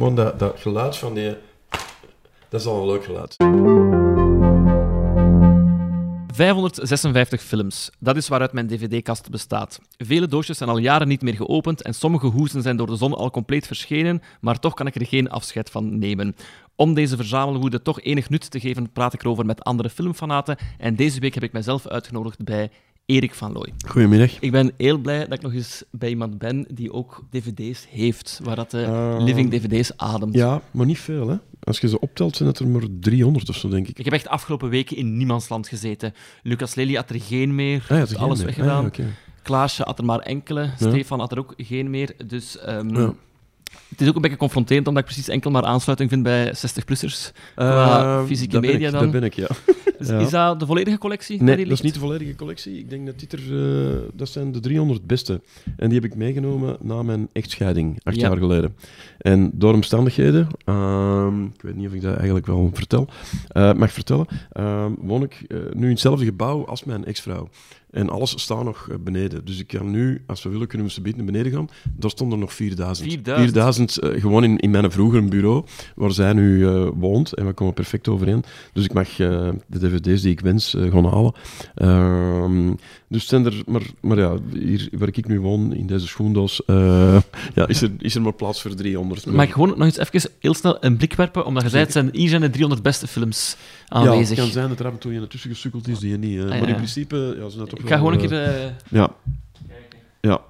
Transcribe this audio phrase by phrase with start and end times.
[0.00, 1.36] gewoon dat, dat geluid van die...
[2.48, 3.36] Dat is al een leuk geluid.
[6.34, 7.90] 556 films.
[7.98, 9.80] Dat is waaruit mijn dvd-kast bestaat.
[9.96, 13.14] Vele doosjes zijn al jaren niet meer geopend en sommige hoezen zijn door de zon
[13.14, 16.36] al compleet verschenen, maar toch kan ik er geen afscheid van nemen.
[16.76, 20.96] Om deze verzamelwoede toch enig nut te geven, praat ik erover met andere filmfanaten en
[20.96, 22.70] deze week heb ik mijzelf uitgenodigd bij
[23.06, 23.72] Erik van Looy.
[23.88, 24.30] Goedemiddag.
[24.40, 28.40] Ik ben heel blij dat ik nog eens bij iemand ben die ook dvd's heeft,
[28.42, 30.34] waar dat de Uh, living dvd's ademt.
[30.34, 31.36] Ja, maar niet veel, hè.
[31.60, 33.98] Als je ze optelt, zijn het er maar 300 of zo, denk ik.
[33.98, 36.14] Ik heb echt afgelopen weken in niemandsland gezeten.
[36.42, 38.56] Lucas Lely had er geen meer, Ah, ja, heeft toch alles geen meer.
[38.56, 38.84] weggedaan.
[38.84, 39.14] Ah, ja, oké.
[39.42, 40.70] Klaasje had er maar enkele.
[40.76, 42.14] Stefan had er ook geen meer.
[42.26, 43.14] Dus ehm, Ja.
[43.88, 47.32] Het is ook een beetje confronterend, omdat ik precies enkel maar aansluiting vind bij 60-plussers.
[47.54, 49.02] Qua Eh, fysieke media ik, dan?
[49.02, 49.46] Dat ben ik, ja.
[49.98, 50.18] Dus Ja.
[50.18, 51.42] Is dat de volledige collectie?
[51.42, 52.78] Nee, dat is niet de volledige collectie.
[52.78, 53.40] Ik denk dat dit er...
[53.92, 55.40] eh, dat zijn de 300 beste.
[55.76, 58.28] En die heb ik meegenomen na mijn echtscheiding, acht Ja.
[58.28, 58.76] jaar geleden.
[59.18, 63.08] En door omstandigheden, ehm, ik weet niet of ik dat eigenlijk wel vertel,
[63.48, 67.48] eh, mag vertellen, ehm, woon ik eh, nu in hetzelfde gebouw als mijn ex-vrouw.
[67.94, 69.44] En alles staat nog eh, beneden.
[69.44, 71.68] Dus ik kan nu, als we willen, kunnen we ze naar beneden gaan.
[71.96, 73.08] Daar stonden nog 4000.
[73.08, 73.52] 4000?
[73.52, 75.64] 4000, eh, gewoon in, in mijn vroegere bureau,
[75.94, 77.32] waar zij nu eh, woont.
[77.32, 78.44] En we komen perfect overeen.
[78.72, 81.32] Dus ik mag eh, de dvd's die ik wens gaan halen.
[83.14, 87.18] Dus zijn er, maar, maar ja, hier waar ik nu woon, in deze schoendoos, eh,
[87.54, 89.26] ja, is, er, is er maar plaats voor 300.
[89.26, 91.44] Mag ik gewoon nog eens even heel snel een blik werpen?
[91.44, 93.56] Omdat je zei, het zijn, hier zijn de 300 beste films
[93.88, 94.28] Ja, aanwezig.
[94.28, 96.36] het kan zijn dat er af en toe een tussen gesukkeld is die je niet.
[96.38, 96.66] eh, Ah, maar ja.
[96.66, 98.64] in principe ja, zijn dat toch ik ga wel, gewoon een eh, keer...
[98.64, 99.10] eh, Ja.
[100.20, 100.40] Ja.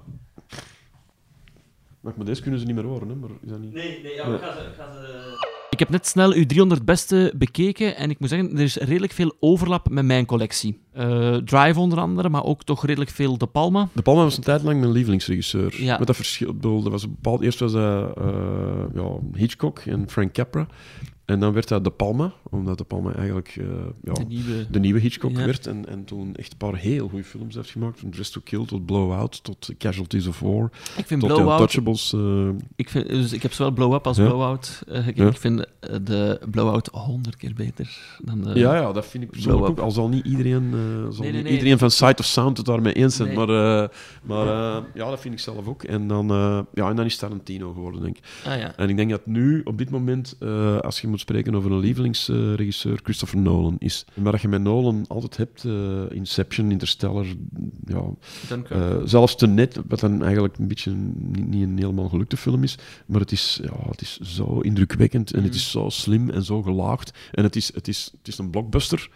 [2.01, 3.15] Maar met deze kunnen ze niet meer horen, hè?
[3.15, 3.73] Maar is dat niet...
[3.73, 4.23] Nee, nee, Ja.
[4.35, 4.59] ik ga ze...
[4.61, 9.13] Ik heb net snel uw 300 beste bekeken en ik moet zeggen, er is redelijk
[9.13, 10.79] veel overlap met mijn collectie.
[10.93, 13.87] Eh, Drive onder andere, maar ook toch redelijk veel De Palma.
[13.93, 15.83] De Palma was een tijd lang mijn lievelingsregisseur.
[15.83, 15.97] Ja.
[15.97, 18.25] Met dat verschil, ik bedoel, dat was bepaald, eerst was dat eh,
[18.93, 20.67] ja, Hitchcock en Frank Capra.
[21.25, 23.65] En dan werd dat De Palma, omdat De Palma eigenlijk eh,
[24.03, 24.65] ja, De nieuwe...
[24.69, 25.45] de nieuwe Hitchcock Ja.
[25.45, 25.67] werd.
[25.67, 27.99] En, en toen echt een paar heel goede films heeft gemaakt.
[27.99, 31.59] Van Dress to Kill tot Blowout, tot Casualties of War, Ik vind tot Blowout...
[31.75, 32.13] Untouchables.
[32.13, 34.25] eh, Ik, vind, dus ik heb zowel Blow-Up als Ja.
[34.25, 34.83] Blowout.
[34.87, 35.65] Eh, ik, vind
[36.03, 38.59] de Blowout honderd keer beter dan de...
[38.59, 39.79] ja, ja, dat vind ik persoonlijk ook.
[39.79, 41.51] Al zal niet iedereen, zal Nee, nee, niet nee.
[41.51, 43.33] iedereen van Sight of Sound het daarmee eens zijn.
[43.35, 43.47] Maar,
[44.23, 44.45] maar
[44.93, 45.83] ja, dat vind ik zelf ook.
[45.83, 46.27] En dan,
[46.73, 48.23] ja, en dan is Tarantino geworden, denk ik.
[48.45, 48.75] Ah ja.
[48.77, 50.37] En ik denk dat nu, op dit moment,
[50.81, 54.05] als je moet spreken over een lievelingsregisseur, Christopher Nolan is.
[54.13, 57.25] Maar dat je met Nolan altijd hebt, eh, Inception, Interstellar,
[57.85, 58.03] ja,
[58.69, 62.77] eh, zelfs Tenet, wat dan eigenlijk een beetje niet, niet een helemaal gelukte film is,
[63.05, 65.55] maar het is, ja, het is zo indrukwekkend en het Mhm.
[65.57, 67.17] is zo slim en zo gelaagd.
[67.31, 69.09] En het is, het is, het is een blockbuster,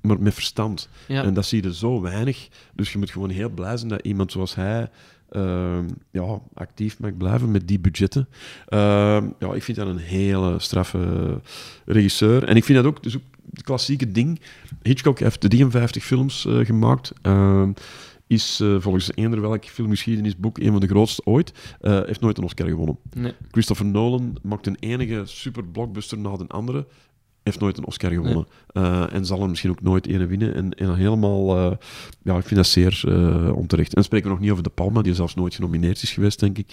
[0.00, 0.88] maar met verstand.
[1.08, 1.22] ja.
[1.22, 2.48] En dat zie je zo weinig.
[2.74, 4.90] Dus je moet gewoon heel blij zijn dat iemand zoals hij
[5.30, 8.28] ehm, ja, actief mag blijven met die budgetten.
[8.66, 11.40] Ehm, ja, ik vind dat een hele straffe
[11.84, 12.44] regisseur.
[12.44, 14.40] En ik vind dat ook, dus ook het klassieke ding.
[14.82, 17.12] Hitchcock heeft 53 films eh, gemaakt.
[17.22, 17.72] Ehm,
[18.28, 21.52] is eh, volgens eender welk filmgeschiedenisboek een van de grootste ooit.
[21.80, 22.98] Eh, heeft nooit een Oscar gewonnen.
[23.12, 23.32] Nee.
[23.50, 26.86] Christopher Nolan maakt een enige super blockbuster na de andere.
[27.48, 28.46] Heeft nooit een Oscar gewonnen.
[28.72, 30.54] Eh, en zal er misschien ook nooit ene winnen.
[30.54, 31.76] En, en helemaal, eh,
[32.22, 33.88] ja, ik vind dat zeer eh, onterecht.
[33.88, 36.40] En dan spreken we nog niet over De Palma, die zelfs nooit genomineerd is geweest,
[36.40, 36.70] denk ik.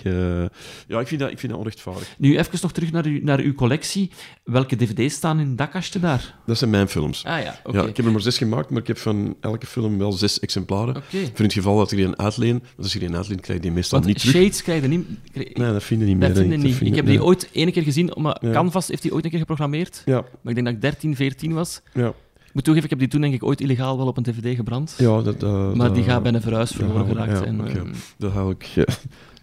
[0.87, 2.15] Ja, ik vind, dat, ik vind dat onrechtvaardig.
[2.17, 4.11] Nu even nog terug naar, uw, naar uw collectie.
[4.43, 6.35] Welke dvd's staan in dat kastje daar?
[6.45, 7.23] Dat zijn mijn films.
[7.25, 7.77] Ah ja, oké.
[7.77, 10.39] Ja, ik heb er maar zes gemaakt, maar ik heb van elke film wel zes
[10.39, 10.95] exemplaren.
[10.95, 11.17] Oké.
[11.33, 13.57] Voor het geval dat ik er een uitleen, want als je er een uitleen, krijg
[13.59, 14.35] je die meestal Want niet terug.
[14.35, 15.05] Shades krijg je niet...
[15.31, 16.27] krijg- Nee, dat vind je niet meer.
[16.35, 16.61] vind ik niet.
[16.61, 17.13] Dat vind Ik heb nee.
[17.17, 18.51] die ooit ene keer gezien, maar Ja.
[18.51, 20.01] Canvas heeft die ooit een keer geprogrammeerd.
[20.05, 21.81] Ja, Maar ik denk dat ik 13, 14 was.
[21.93, 24.23] ja, Ik moet toegeven, ik heb die toen denk ik ooit illegaal wel op een
[24.23, 24.95] dvd gebrand.
[24.97, 25.21] ja.
[25.21, 27.31] Dat, dat- maar die gaat bij een verhuis ja, geraakt.
[27.39, 28.69] ja, en, ehm, Dat hou ik.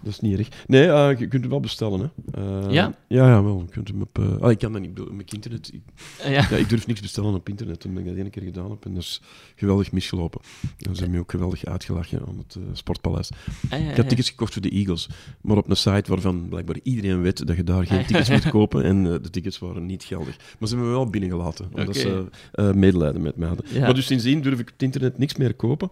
[0.02, 0.48] Dat is niet erg.
[0.66, 2.00] Nee, eh, je kunt het wel bestellen.
[2.32, 2.40] Hè.
[2.64, 2.94] Eh, Ja?
[3.08, 3.62] Ja, ja, wel.
[3.66, 4.18] Je kunt hem op.
[4.18, 5.12] eh, ah, ik kan dat niet.
[5.12, 5.70] Met internet.
[5.72, 5.82] Ik,
[6.22, 6.28] ja.
[6.30, 7.80] ja, ik durf niks bestellen op internet.
[7.80, 8.84] Toen ik dat ene keer gedaan heb.
[8.84, 9.22] En dat is
[9.56, 10.40] geweldig misgelopen.
[10.78, 13.30] En ze hebben me ook geweldig uitgelachen aan het Sportpaleis.
[13.70, 15.08] Ah, ja, Ik had tickets gekocht voor de Eagles.
[15.40, 18.48] Maar op een site waarvan blijkbaar iedereen weet dat je daar geen Ah, tickets moet
[18.58, 18.84] kopen.
[18.84, 20.36] En de tickets waren niet geldig.
[20.58, 21.68] Maar ze hebben me wel binnengelaten.
[21.74, 22.26] Omdat ze
[22.74, 23.80] medelijden met mij hadden.
[23.80, 25.90] Maar dus sindsdien durf ik op het internet niks meer kopen.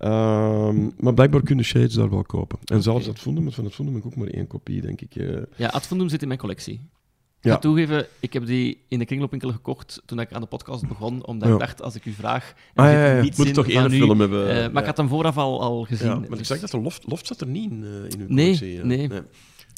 [0.00, 2.58] Ehm, maar blijkbaar kunnen shades daar wel kopen.
[2.64, 5.00] En zelfs dat vonden, maar van het vonden heb ik ook maar één kopie, denk
[5.00, 5.16] ik.
[5.16, 5.36] eh.
[5.56, 6.74] Ja, Ad Fundum zit in mijn collectie.
[6.74, 7.52] Ik Ja.
[7.52, 11.26] ga toegeven, ik heb die in de kringloopwinkel gekocht toen ik aan de podcast begon,
[11.26, 11.54] omdat Ja.
[11.54, 12.54] ik dacht, als ik u vraag...
[12.74, 13.22] en Ah, ik ja, heb ja.
[13.22, 14.48] niet Moet zin toch één u, film hebben.
[14.48, 14.68] eh, ja.
[14.68, 16.08] maar ik had hem vooraf al, al gezien.
[16.08, 18.20] Ja, maar ik dus- zeg dat de loft, loft zat er niet in, eh, in
[18.20, 18.78] uw Nee, collectie.
[18.78, 18.84] eh.
[18.84, 19.08] nee.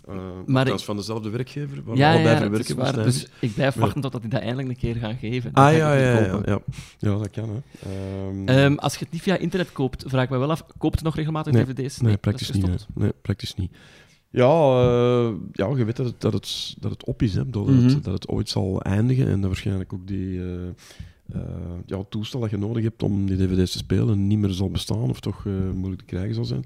[0.08, 0.14] Uh,
[0.46, 3.04] Maar ik- van dezelfde werkgever, waar ja, allebei ja, waar.
[3.04, 5.52] Dus ik blijf wachten totdat hij dat eindelijk een keer gaat geven.
[5.52, 6.58] Dan Ah ja, het ja, ja, ja.
[6.98, 7.48] Ja, dat kan.
[7.50, 7.88] Hè.
[7.90, 10.98] Ehm, Ehm, als je het niet via internet koopt, vraag ik me wel af, koopt
[10.98, 12.00] je nog regelmatig Nee, dvd's?
[12.00, 12.86] nee, praktisch is niet.
[12.94, 13.12] Nee.
[13.22, 13.70] Praktisch niet.
[14.30, 14.46] Ja,
[14.82, 17.84] eh, ja, je weet dat het, dat het, dat het op is, hè, dat, Mhm.
[17.88, 20.68] het, dat het ooit zal eindigen en dat waarschijnlijk ook die eh, eh,
[21.86, 24.70] ja, het toestel dat je nodig hebt om die dvd's te spelen niet meer zal
[24.70, 26.64] bestaan of toch eh, moeilijk te krijgen zal zijn.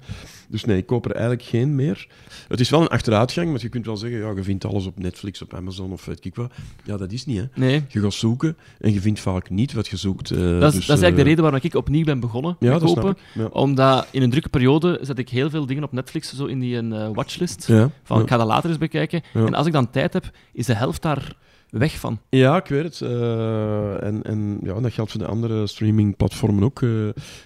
[0.49, 2.07] Dus nee, ik koop er eigenlijk geen meer.
[2.47, 4.99] Het is wel een achteruitgang, want je kunt wel zeggen, ja, je vindt alles op
[4.99, 6.51] Netflix, op Amazon of weet ik wat.
[6.83, 7.45] Ja, dat is niet, hè.
[7.55, 7.83] Nee.
[7.87, 10.31] Je gaat zoeken en je vindt vaak niet wat je zoekt.
[10.31, 12.55] eh, Dat is, dus, dat is eigenlijk de eh, reden waarom ik opnieuw ben begonnen
[12.59, 13.17] Ja, met kopen.
[13.33, 13.45] Ja.
[13.45, 16.75] Omdat in een drukke periode zet ik heel veel dingen op Netflix zo in die
[16.75, 17.67] een eh, watchlist.
[17.67, 19.21] Ja, Van, ik ga dat later eens bekijken.
[19.33, 21.35] En als ik dan tijd heb, is de helft daar
[21.69, 22.19] weg van.
[22.29, 23.01] Ja, ik weet het.
[23.01, 26.81] Eh, en en ja, dat geldt voor de andere streamingplatformen ook.
[26.81, 26.89] Eh,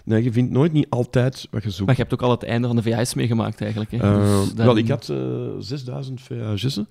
[0.05, 1.85] nee, je vindt nooit niet altijd wat je zoekt.
[1.85, 3.91] Maar je hebt ook al het einde van de VHS meegemaakt eigenlijk.
[3.91, 3.97] Hè.
[3.97, 5.17] Eh, Dus dan- Wel, ik had eh
[5.59, 6.87] 6000 VHS'en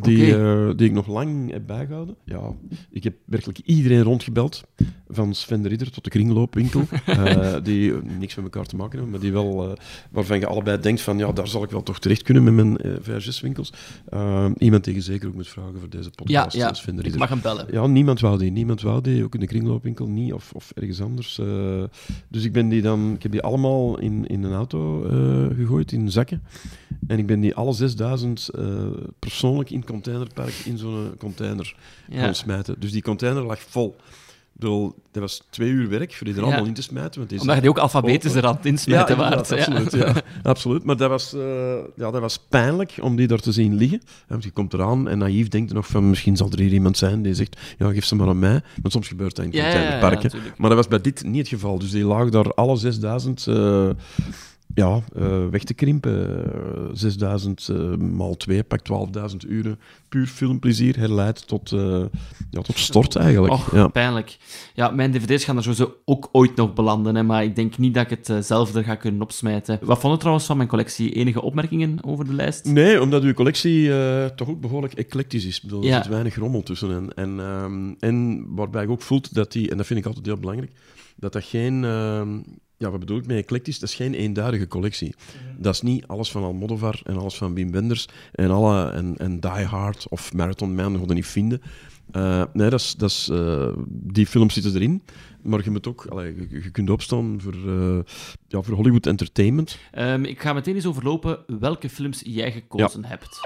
[0.00, 0.36] die,
[0.74, 2.16] die ik nog lang heb bijgehouden.
[2.24, 2.40] Ja,
[2.90, 4.62] ik heb werkelijk iedereen rondgebeld,
[5.08, 6.82] van Sven de Ridder tot de kringloopwinkel,
[7.62, 9.76] die niks met elkaar te maken hebben, maar die wel,
[10.10, 12.78] waarvan je allebei denkt van, ja, daar zal ik wel toch terecht kunnen met mijn
[13.02, 13.72] VHS-winkels.
[14.58, 17.40] Iemand je zeker ook moet vragen voor deze ja, podcast, ja, de ik mag hem
[17.40, 17.66] bellen.
[17.70, 18.50] Ja, niemand wou die.
[18.50, 19.24] Niemand wou die.
[19.24, 21.38] Ook in de kringloopwinkel niet, of, of ergens anders.
[21.38, 21.82] eh.
[22.28, 23.12] dus ik ben die dan...
[23.14, 26.42] Ik heb die allemaal in, in een auto eh, gegooid, in zakken.
[27.06, 28.64] En ik ben die alle 6000 eh,
[29.18, 31.74] persoonlijk in containerpark in zo'n container
[32.08, 32.20] Ja.
[32.20, 32.76] gaan smijten.
[32.78, 33.96] Dus die container lag vol.
[34.58, 36.46] Bedoel, dat was twee uur werk voor die er Ja.
[36.46, 37.18] allemaal in te smijten.
[37.18, 39.60] Want die Omdat je die ook alfabetisch er aan het insmijten inderdaad, waard.
[39.68, 40.12] absoluut, ja.
[40.50, 40.84] absoluut.
[40.84, 44.00] Maar dat was, eh, ja, dat was pijnlijk om die daar te zien liggen.
[44.04, 46.98] Ja, Want je komt eraan en naïef denkt nog van misschien zal er hier iemand
[46.98, 48.60] zijn die zegt ja, geef ze maar aan mij.
[48.82, 50.22] Want soms gebeurt dat in Ja, ja, ja, ja, containerparken.
[50.30, 50.58] natuurlijk.
[50.58, 51.78] maar dat was bij dit niet het geval.
[51.78, 53.88] Dus die lagen daar alle 6000 eh,
[54.76, 56.44] ja, eh, weg te krimpen.
[56.54, 59.78] Eh, 6000 eh, maal 2, pak 12.000 uren.
[60.08, 62.04] Puur filmplezier herleid tot, eh,
[62.50, 63.52] ja, tot stort eigenlijk.
[63.52, 63.88] Och, ja.
[63.88, 64.36] pijnlijk.
[64.74, 67.94] Ja, mijn dvd's gaan er sowieso ook ooit nog belanden, hè, maar ik denk niet
[67.94, 69.78] dat ik het eh, zelf er ga kunnen opsmijten.
[69.82, 71.12] Wat vond je trouwens van mijn collectie?
[71.12, 72.64] Enige opmerkingen over de lijst?
[72.64, 73.90] Nee, omdat uw collectie
[74.34, 75.56] toch ook behoorlijk eclectisch is.
[75.56, 75.96] Ik bedoel, er Ja.
[76.02, 76.90] zit weinig rommel tussen.
[76.90, 80.26] En, en, ehm, en waarbij ik ook voelt dat die, en dat vind ik altijd
[80.26, 80.72] heel belangrijk,
[81.16, 82.38] dat dat geen, ehm,
[82.78, 83.78] ja, wat bedoel ik met eclectisch?
[83.78, 85.14] Dat is geen eenduidige collectie.
[85.58, 89.40] Dat is niet alles van Almodovar en alles van Wim Wenders en, alle, en, en
[89.40, 91.62] Die Hard of Marathon Man, dat niet vinden.
[92.10, 95.02] Eh, nee, dat is, dat is, eh, die films zitten erin.
[95.42, 97.98] Maar je moet ook, allee, je, je kunt opstaan voor, eh,
[98.48, 99.78] ja, voor Hollywood Entertainment.
[99.92, 103.40] Ehm, ik ga meteen eens overlopen welke films jij gekozen hebt.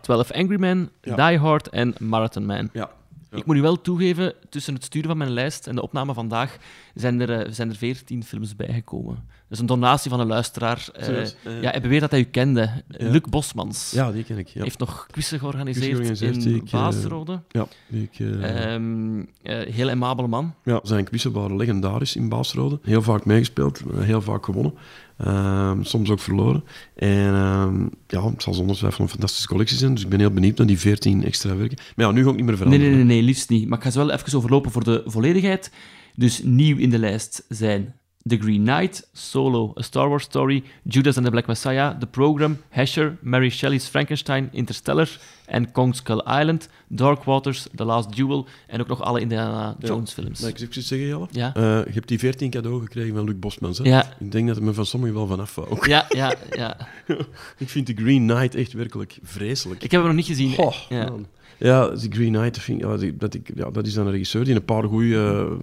[0.00, 1.28] 12 Angry Men, Ja.
[1.28, 2.68] Die Hard en Marathon Man.
[2.72, 2.90] Ja.
[3.30, 3.36] Ja.
[3.36, 6.56] Ik moet nu wel toegeven, tussen het sturen van mijn lijst en de opname vandaag
[7.00, 9.14] zijn er, eh, zijn er 14 films bijgekomen.
[9.14, 10.88] Dat is een donatie van een luisteraar.
[10.92, 11.24] Eh,
[11.62, 12.70] ja, hij beweert dat hij u kende.
[12.88, 13.10] Ja.
[13.10, 13.90] Luc Bosmans.
[13.90, 14.48] Ja, die ken ik.
[14.48, 14.62] Ja.
[14.62, 17.42] heeft nog quizzen georganiseerd, in ik, Baasrode.
[17.48, 20.54] Ja, die ik, eh, Ehm, eh, heel aimabele man.
[20.64, 22.78] ja, zijn quizzen waren legendarisch in Baasrode.
[22.82, 24.74] Heel vaak meegespeeld, heel vaak gewonnen.
[25.18, 26.64] Ehm, soms ook verloren.
[26.94, 29.94] En ehm, ja, het zal zonder twijfel een fantastische collectie zijn.
[29.94, 31.78] Dus ik ben heel benieuwd naar die 14 extra werken.
[31.96, 32.88] Maar ja, nu ga ik niet meer Nee, veranderen.
[32.96, 33.68] nee, nee, nee, liefst niet.
[33.68, 35.70] Maar ik ga ze wel even overlopen voor de volledigheid.
[36.18, 37.94] Dus nieuw in de lijst zijn
[38.26, 42.58] The Green Knight, Solo, A Star Wars Story, Judas and the Black Messiah, The Program,
[42.68, 45.08] Hesher, Mary Shelley's Frankenstein, Interstellar
[45.46, 50.12] en Kong Skull Island, Dark Waters, The Last Duel en ook nog alle Indiana Jones
[50.12, 50.40] films.
[50.40, 51.26] Mag ik iets zeggen, Jelle?
[51.30, 51.54] Ja.
[51.54, 53.78] Eh, je hebt die 14 cadeau gekregen van Luc Bosmans.
[53.78, 53.84] Hè?
[53.84, 54.16] Ja.
[54.18, 55.88] Ik denk dat er me van sommigen wel vanaf wou.
[55.88, 56.76] Ja, ja, ja.
[57.58, 59.82] Ik vind de Green Knight echt werkelijk vreselijk.
[59.82, 60.54] Ik heb hem nog niet gezien.
[60.88, 61.08] Ja.
[61.08, 61.26] man.
[61.58, 64.06] Ja, die Green Knight, dat, vind ik- ja, die- dat, ik, ja, dat is dan
[64.06, 65.56] een regisseur die een paar goede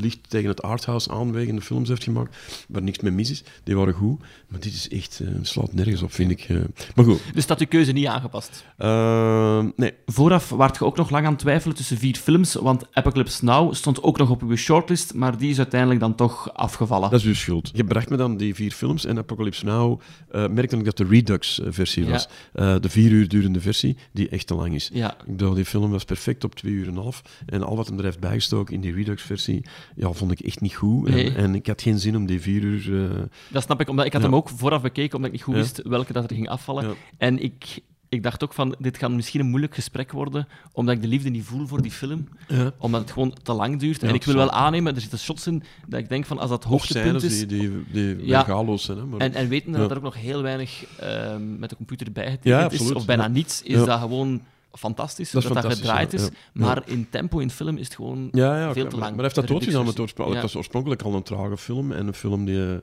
[0.00, 2.36] licht tegen het arthouse aanwegende films heeft gemaakt,
[2.68, 3.42] waar niks mee mis is.
[3.64, 6.40] Die waren goed, maar dit is echt, eh, slaat nergens op, vind ik.
[6.48, 6.56] eh.
[6.94, 8.64] Maar goed, Dus dat uw keuze niet aangepast.
[8.76, 9.92] eh, nee.
[10.06, 13.74] Vooraf waart je ook nog lang aan het twijfelen tussen vier films, want Apocalypse Now
[13.74, 17.10] stond ook nog op uw shortlist, maar die is uiteindelijk dan toch afgevallen.
[17.10, 17.70] Dat is uw schuld.
[17.72, 21.04] Je bracht me dan die vier films en Apocalypse Now eh, merkte ik dat de
[21.04, 22.10] Redux-versie Ja.
[22.10, 22.28] was.
[22.52, 24.90] Eh, de vier uur durende versie, die echt te lang is.
[24.92, 27.22] Ja, Ik bedoel, die film was perfect op twee uur en een half.
[27.46, 29.64] En al wat hem er heeft bijgestoken in die Redux-versie,
[29.96, 31.08] ja, vond ik echt niet goed.
[31.08, 31.28] Nee.
[31.28, 33.04] En, en ik had geen zin om die vier uur...
[33.10, 34.26] eh, dat snap ik, omdat ik had Ja.
[34.28, 35.60] hem ook vooraf bekeken, omdat ik niet goed Ja.
[35.60, 36.86] wist welke dat er ging afvallen.
[36.88, 36.94] Ja.
[37.18, 41.02] En ik, ik dacht ook van, dit gaat misschien een moeilijk gesprek worden, omdat ik
[41.02, 42.72] de liefde niet voel voor die film, Ja.
[42.78, 44.00] omdat het gewoon te lang duurt.
[44.00, 46.50] Ja, en ik wil wel aannemen, er zitten shots in, dat ik denk van, als
[46.50, 47.38] dat hoogtepunt is...
[47.38, 48.76] die, die, die Ja.
[48.76, 48.98] zijn.
[48.98, 52.12] Hè, maar, En, en weten dat er ook nog heel weinig ehm, met de computer
[52.12, 54.40] bij Ja, getekend is, of bijna niets, is dat gewoon
[54.78, 56.28] fantastisch Dat dat dat, fantastisch, gedraaid is.
[56.52, 58.92] Maar in tempo in film is het gewoon veel te lang.
[58.92, 60.24] Maar hij heeft dat De dood gedaan met Ja.
[60.32, 61.92] Het was oorspronkelijk al een trage film.
[61.92, 62.80] En een film die,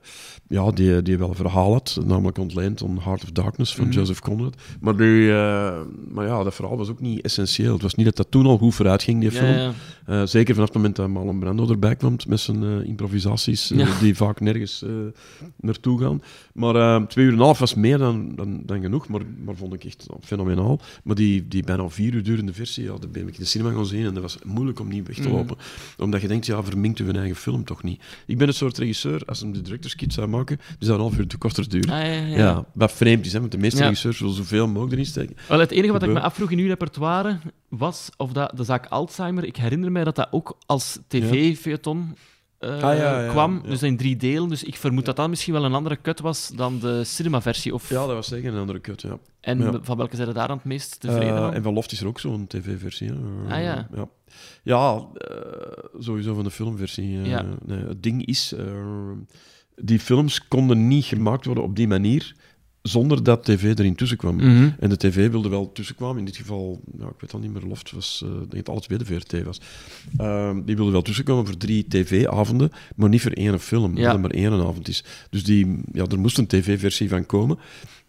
[0.48, 2.00] ja, die, die wel verhaal had.
[2.06, 3.94] Namelijk ontleend aan Heart of Darkness van Mhm.
[3.94, 4.56] Joseph Conrad.
[4.80, 5.80] Maar, die, eh,
[6.10, 7.74] maar ja, dat verhaal was ook niet essentieel.
[7.74, 9.74] Het was niet dat dat toen al goed vooruit ging, die film.
[10.06, 14.16] Eh, zeker vanaf het moment dat Marlon Brando erbij kwam met zijn eh, improvisaties, die
[14.16, 14.86] vaak nergens
[15.60, 16.22] naartoe gaan.
[16.54, 19.74] Maar twee uur en een half was meer dan, dan, dan genoeg, maar, maar vond
[19.74, 20.80] ik echt fenomenaal.
[21.04, 23.72] Maar die, die bijna vier uur durende versie, ja, dat ben ik in de cinema
[23.72, 25.32] gaan zien en dat was moeilijk om niet weg te Mhm.
[25.32, 25.58] lopen.
[25.98, 28.02] Omdat je denkt, ja, verminkt u een eigen film toch niet.
[28.26, 31.04] Ik ben het soort regisseur, als hem de director's kit zou maken, die zou een
[31.06, 31.90] half uur te korter duren.
[31.90, 32.38] Ah, ja, ja, ja.
[32.38, 32.66] ja.
[32.74, 35.36] wat vreemd is, hè, want de meeste regisseurs willen zoveel mogelijk erin steken.
[35.48, 38.86] Wel, het enige wat ik me afvroeg in uw repertoire was of dat de zaak
[38.86, 39.44] Alzheimer.
[39.44, 42.16] Ik herinner mij dat dat ook als tv-feuilleton
[42.62, 44.50] eh, Ah, ja, ja, kwam, dus in drie delen.
[44.50, 47.74] Dus ik vermoed dat dat misschien wel een andere cut was dan de cinemaversie.
[47.74, 47.90] Of...
[47.90, 49.18] Ja, dat was zeker een andere kut, ja.
[49.40, 52.08] En van welke zijn daar aan het meest tevreden Eh, en van Loft is er
[52.08, 53.12] ook zo'n tv-versie.
[53.50, 53.88] Ah, ja.
[53.94, 54.10] Ja,
[54.64, 57.22] ja eh, sowieso van de filmversie.
[57.22, 57.46] Ja.
[57.66, 58.56] nee, het ding is,
[59.76, 62.36] die films konden niet gemaakt worden op die manier
[62.82, 64.36] zonder dat tv erin tussenkwam.
[64.36, 64.70] Mhm.
[64.80, 66.18] En de tv wilde wel tussenkwamen.
[66.20, 68.70] In dit geval, ja, ik weet al niet meer, Loft was, eh, ik denk dat
[68.70, 69.62] alles bij de VRT was.
[70.18, 74.12] Ehm, die wilde wel tussenkomen voor drie tv-avonden, maar niet voor één film, Ja.
[74.12, 75.04] dat maar één avond is.
[75.30, 77.58] Dus die, ja, er moest een tv-versie van komen.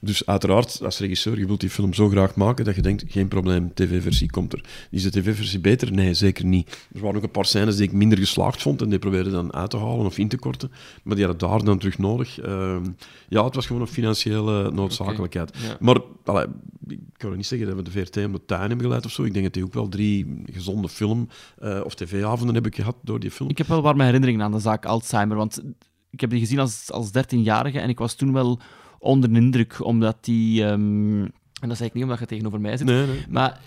[0.05, 3.29] Dus uiteraard, als regisseur, je wilt die film zo graag maken dat je denkt, geen
[3.29, 4.65] probleem, tv-versie komt er.
[4.91, 5.93] Is de tv-versie beter?
[5.93, 6.89] Nee, zeker niet.
[6.95, 9.55] Er waren ook een paar scènes die ik minder geslaagd vond en die probeerden dan
[9.55, 10.71] uit te halen of in te korten.
[11.03, 12.41] Maar die hadden daar dan terug nodig.
[12.41, 12.85] Ehm,
[13.29, 15.59] ja, het was gewoon een financiële noodzakelijkheid.
[15.59, 15.77] Ja.
[15.81, 16.47] Maar allee,
[16.89, 19.13] ik kan er niet zeggen dat we de VRT om de tuin hebben geleid of
[19.13, 19.23] zo.
[19.23, 21.29] Ik denk dat die ook wel drie gezonde film-
[21.59, 23.51] eh, of tv-avonden hebben gehad door die film.
[23.51, 25.63] Ik heb wel warme herinneringen aan de zaak Alzheimer, want
[26.11, 28.61] ik heb die gezien als, als 13-jarige en ik was toen wel
[29.03, 30.65] onder de indruk, omdat die...
[30.65, 31.23] ehm,
[31.61, 33.25] en dat zeg ik niet omdat je tegenover mij zit, Nee, nee.
[33.29, 33.61] maar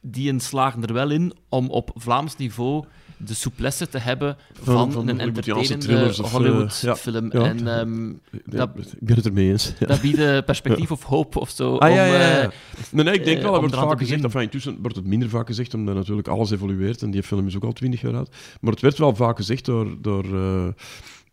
[0.00, 2.84] die slagen er wel in om op Vlaams niveau
[3.16, 7.30] de souplesse te hebben van, Van- van een entertainende eh, Hollywood-film.
[7.32, 7.40] ja.
[7.44, 9.72] En ehm, Ja, Dat- ik ben het ermee eens.
[9.78, 9.86] Ja.
[9.92, 11.76] dat biedt eh, perspectief of hoop of zo.
[11.76, 12.48] Ah, om, eh,
[12.90, 14.24] Nee, nee, ik denk eh, wel, dat wordt vaak gezegd.
[14.24, 17.02] Enfin, intussen wordt het minder vaak gezegd, omdat natuurlijk alles evolueert.
[17.02, 18.36] En die film is ook al twintig jaar oud.
[18.60, 20.68] Maar het werd wel vaak gezegd door, door, eh,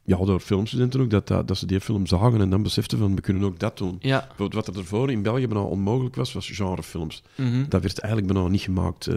[0.08, 3.16] ja, door filmstudenten ook, dat, dat, dat ze die film zagen en dan beseften van,
[3.16, 3.98] we kunnen ook dat doen.
[4.00, 4.28] ja.
[4.38, 7.24] Wat er ervoor in België bijna onmogelijk was, was genrefilms.
[7.36, 7.64] mhm.
[7.70, 9.08] Dat werd eigenlijk bijna niet gemaakt.
[9.08, 9.16] Eh,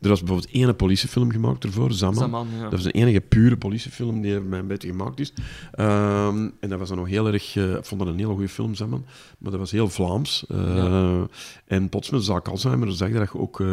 [0.00, 2.14] er was bijvoorbeeld één politiefilm gemaakt ervoor, Zaman.
[2.18, 2.68] Zaman, ja.
[2.68, 5.32] Dat is de enige pure politiefilm die er bij een beetje gemaakt is.
[5.72, 7.56] Ehm, en dat was dan nog heel erg...
[7.56, 9.04] eh, ik vond dat een hele goede film, Zaman.
[9.38, 10.44] Maar dat was heel Vlaams.
[10.48, 11.26] Eh, Ja.
[11.66, 13.64] En plots met Zaak Alzheimer zag je dat je ook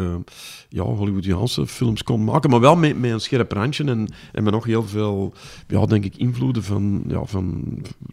[0.68, 2.50] ja, Hollywoodiaanse films kon maken.
[2.50, 5.32] Maar wel met, met een scherp randje en, en met nog heel veel,
[5.68, 6.16] ja, denk ik,
[6.52, 7.64] van, ja, van,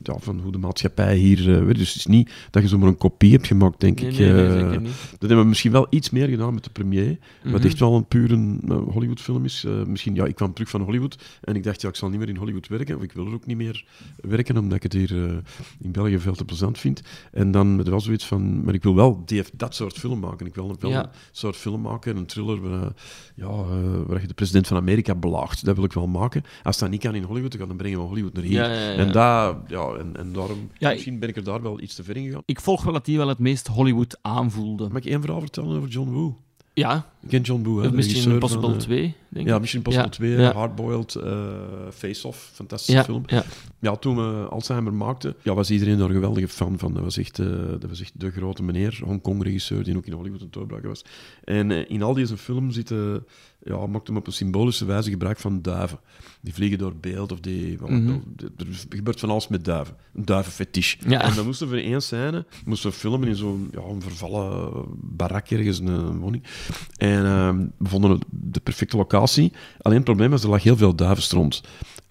[0.03, 1.77] ja, van hoe de maatschappij hier eh, werkt.
[1.77, 4.17] Dus het is niet dat je zomaar een kopie hebt gemaakt, denk Nee, ik.
[4.17, 4.91] nee, nee, Eh, zeker niet.
[5.11, 7.17] dat hebben we misschien wel iets meer gedaan met de premier.
[7.43, 7.65] Wat Mhm.
[7.65, 9.63] echt wel een pure uh, Hollywood-film is.
[9.63, 12.19] Eh, misschien, ja, ik kwam terug van Hollywood en ik dacht, ja, ik zal niet
[12.19, 12.95] meer in Hollywood werken.
[12.95, 13.85] Of ik wil er ook niet meer
[14.21, 15.37] werken, omdat ik het hier eh,
[15.79, 17.01] in België veel te plezant vind.
[17.31, 20.45] En dan met wel zoiets van, maar ik wil wel die, dat soort film maken.
[20.45, 21.03] Ik wil Ja.
[21.03, 22.87] een soort film maken, een thriller, waar, eh,
[23.35, 23.65] ja, eh,
[24.07, 25.65] waar je de president van Amerika belaagt.
[25.65, 26.43] Dat wil ik wel maken.
[26.63, 28.61] Als dat niet kan in Hollywood, dan brengen we Hollywood naar hier.
[28.61, 28.95] Ja, ja, ja.
[28.97, 32.03] En, daar, ja, en, en daarom, Ja, misschien ben ik er daar wel iets te
[32.03, 32.43] ver in gegaan.
[32.45, 34.89] Ik volg wel dat die wel het meest Hollywood aanvoelde.
[34.89, 36.37] Mag ik één verhaal vertellen over John Woo?
[36.73, 39.55] Ja, Ik ken John Woo, hè, de Mission regisseur Impossible van, eh, 2, denk Ja,
[39.55, 39.61] ik.
[39.61, 40.53] Mission Impossible Ja, 2, ja.
[40.53, 41.43] Hardboiled, eh,
[41.91, 43.23] Face-Off, fantastische Ja, film.
[43.25, 43.43] ja.
[43.79, 46.93] Ja, toen we Alzheimer maakten, ja, was iedereen daar een geweldige fan van.
[46.93, 47.47] Dat was echt, eh,
[47.79, 51.05] dat was echt de grote meneer, Hongkong-regisseur, die ook in Hollywood een doorbraker was.
[51.43, 53.25] En eh, in al deze film zitten,
[53.63, 55.99] ja, maakt hem op een symbolische wijze gebruik van duiven.
[56.41, 57.77] Die vliegen door beeld of die...
[57.85, 58.09] Mhm.
[58.57, 59.95] Er gebeurt van alles met duiven.
[60.13, 60.95] Een duivenfetish.
[61.07, 61.21] Ja.
[61.21, 64.71] En dan moesten we voor één scène moesten we filmen in zo'n ja, een vervallen
[65.01, 66.43] barak ergens, een, een woning.
[66.97, 69.51] En ehm, we vonden de perfecte locatie.
[69.81, 71.61] Alleen het probleem was, er lag heel veel duivenstront.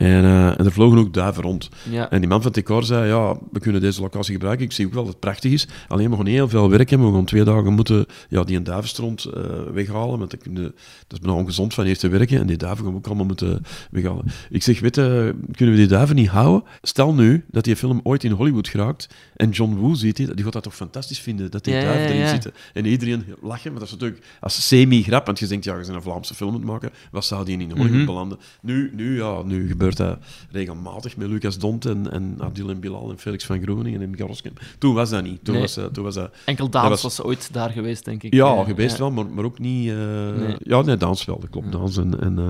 [0.00, 1.68] En, eh, en er vlogen ook duiven rond.
[1.90, 2.10] Ja.
[2.10, 4.64] En die man van decor zei, ja, we kunnen deze locatie gebruiken.
[4.64, 5.68] Ik zie ook wel dat het prachtig is.
[5.88, 7.08] Alleen we gaan heel veel werk hebben.
[7.08, 9.42] We gaan twee dagen moeten ja, die een duivenstront eh,
[9.72, 10.18] weghalen.
[10.18, 10.72] Want dat, dat
[11.08, 12.40] is bijna ongezond van eerst te werken.
[12.40, 14.24] En die duiven gaan we ook allemaal moeten weghalen.
[14.50, 16.62] Ik zeg, weet je, kunnen we die duiven niet houden?
[16.82, 20.44] Stel nu dat die film ooit in Hollywood geraakt en John Woo ziet die, die
[20.44, 22.28] gaat dat toch fantastisch vinden, dat die Ja, duiven erin ja.
[22.28, 22.52] zitten.
[22.72, 25.26] En iedereen lachen, maar dat is natuurlijk als semi-grap.
[25.26, 26.90] Want je denkt, ja, je bent een Vlaamse film aan het maken.
[27.10, 28.04] Wat zou die in Hollywood Mhm.
[28.04, 28.38] belanden?
[28.62, 30.18] Nu, nu, ja, nu gebeurt dat
[30.50, 34.60] regelmatig met Lucas Dont en, en Adil en Bilal en Felix van Groeningen en Garoskamp.
[34.78, 35.44] Toen was dat niet.
[35.44, 35.62] Toen, Nee.
[35.62, 36.34] was, eh, toen was dat...
[36.44, 37.22] Enkel Daans was- was...
[37.22, 38.34] ooit daar geweest, denk ik.
[38.34, 39.88] Ja, geweest wel, maar, maar ook niet...
[39.88, 40.56] eh, Nee.
[40.58, 41.96] Ja, nee, dans wel, dat klopt, dans.
[41.96, 42.44] En, en, eh,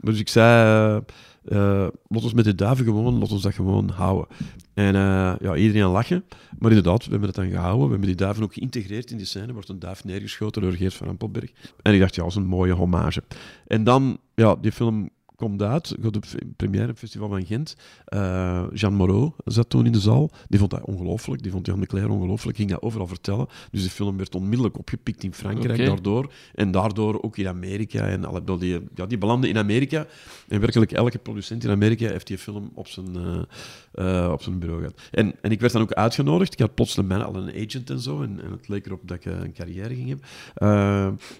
[0.00, 1.02] maar dus ik zei...
[1.44, 4.26] eh laat ons met de duiven gewoon, laat ons dat gewoon houden.
[4.74, 6.24] En eh, ja, iedereen lachen.
[6.58, 7.84] Maar inderdaad, we hebben het dan gehouden.
[7.84, 9.46] We hebben die duiven ook geïntegreerd in die scène.
[9.46, 11.50] Er wordt een duif neergeschoten door Geert van Rampelberg.
[11.82, 13.22] En ik dacht, ja, dat is een mooie hommage.
[13.66, 16.24] En dan, ja, die film komt uit, gaat op
[16.56, 17.76] première op het Festival van Gent.
[18.04, 20.30] Eh, Jean Moreau zat toen in de zaal.
[20.48, 21.42] Die vond dat ongelooflijk.
[21.42, 22.56] Die vond Jan de Cler ongelooflijk.
[22.56, 23.46] Ging dat overal vertellen.
[23.70, 26.32] Dus die film werd onmiddellijk opgepikt in Frankrijk daardoor.
[26.54, 28.08] En daardoor ook in Amerika.
[28.08, 30.06] En die, ja, die belandde in Amerika.
[30.48, 34.58] En werkelijk elke producent in Amerika heeft die film op zijn, eh, eh, op zijn
[34.58, 35.00] bureau gehad.
[35.10, 36.52] En, en ik werd dan ook uitgenodigd.
[36.52, 38.22] Ik had plotseling al een agent en zo.
[38.22, 40.26] En, en het leek erop dat ik een carrière ging hebben.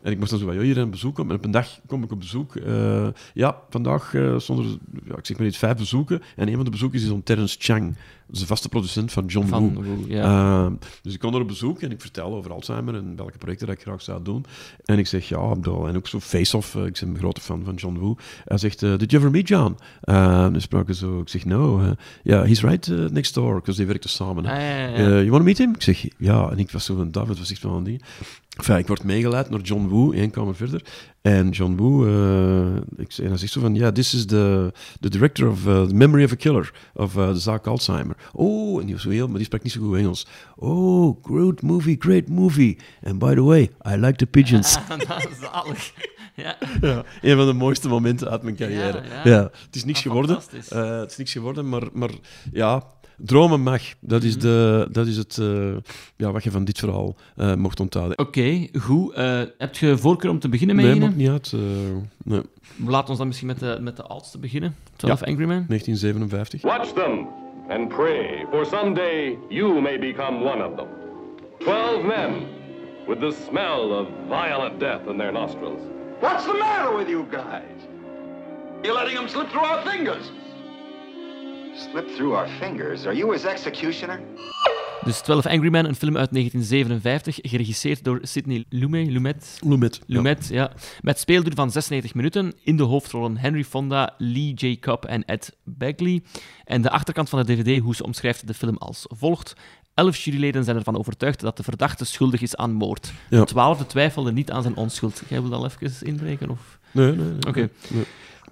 [0.03, 1.33] En ik moest dan zo van, "Ja, hier een bezoek komen.
[1.33, 2.55] En op een dag kom ik op bezoek.
[3.35, 6.23] Ja, vandaag uh, stonden er, ja, ik zeg maar niet, vijf bezoeken.
[6.37, 7.97] En een van de bezoekers is dan Terence Chang.
[8.27, 9.59] Dat is de vaste producent van John Woo.
[9.59, 10.65] Van, Woo, ja.
[10.65, 13.67] Uh, dus ik kom er op bezoek en ik vertel over Alzheimer en welke projecten
[13.67, 14.45] dat ik graag zou doen.
[14.85, 17.75] En ik zeg, ja, en ook zo face-off, uh, ik ben een grote fan van
[17.75, 18.17] John Woo.
[18.45, 19.77] Hij zegt, uh, did you ever meet John?
[20.05, 23.79] Uh, dan spraken zo, ik zeg, no, ja, yeah, he's right uh, next door, because
[23.79, 24.47] they werkten samen.
[24.47, 24.97] Ah, ja.
[24.99, 25.75] you want to meet him?
[25.75, 28.01] Ik zeg, ja, en ik was zo van, David was echt van die.
[28.59, 30.83] Enfin, ik word meegeleid naar John Woo, één kamer verder.
[31.23, 34.73] En John Woo, uh, ik, en hij zegt zo van, ja, yeah, this is the,
[35.01, 38.17] the director of uh, The Memory of a Killer, of uh, de zaak Alzheimer.
[38.33, 40.27] Oh, en die was zo heel, maar die sprak niet zo goed Engels.
[40.57, 42.79] Oh, great movie, great movie.
[43.03, 44.79] And by the way, I like the pigeons.
[45.09, 45.93] dat is zalig.
[46.35, 46.57] Ja.
[46.89, 49.03] ja, een van de mooiste momenten uit mijn carrière.
[49.03, 49.31] Ja, ja.
[49.31, 49.43] ja.
[49.43, 50.39] het is niks Ah, geworden.
[50.73, 52.11] Uh, het is niks geworden, maar, maar
[52.53, 52.85] ja,
[53.19, 53.83] dromen mag.
[54.01, 55.77] Dat is, de, dat is het, uh,
[56.17, 58.19] ja, wat je van dit verhaal uh, mocht onthouden.
[58.19, 59.19] Oké, okay, goed.
[59.19, 61.53] Uh, heb je voorkeur om te beginnen met Nee, maakt niet uit.
[61.55, 61.61] Uh,
[62.25, 62.43] nee.
[62.87, 64.77] Laat ons dan misschien met de, met de oudste beginnen.
[64.97, 65.27] 12 ja.
[65.27, 65.65] Angry Men.
[65.69, 66.63] 1957.
[66.63, 67.27] Watch them
[67.69, 70.89] and pray, for someday you may become one of them.
[71.59, 72.47] Twelve men
[73.07, 75.81] with the smell of violent death in their nostrils.
[76.21, 77.87] What's the matter with you guys?
[78.83, 80.31] You're letting them slip through our fingers.
[81.79, 83.07] Slip through our fingers?
[83.07, 84.21] Are you his executioner?
[85.05, 89.11] Dus 12 Angry Men, een film uit 1957, geregisseerd door Sidney Lumet.
[89.11, 90.57] Lumet, Lumet, Lumet ja.
[90.57, 90.73] ja.
[91.01, 92.53] Met speelduur van 96 minuten.
[92.63, 94.79] In de hoofdrollen Henry Fonda, Lee J.
[94.79, 96.23] Cobb en Ed Begley.
[96.65, 99.55] En de achterkant van de DVD, hoe ze omschrijft de film als volgt.
[99.95, 103.13] Elf juryleden zijn ervan overtuigd dat de verdachte schuldig is aan moord.
[103.31, 103.39] Ja.
[103.39, 105.23] De twaalfde twijfelde niet aan zijn onschuld.
[105.29, 106.51] Jij wil dat al even inbreken?
[106.51, 106.79] Of?
[106.91, 107.17] Nee, nee.
[107.17, 107.49] nee Oké.
[107.49, 107.71] Okay.
[107.89, 108.05] Nee.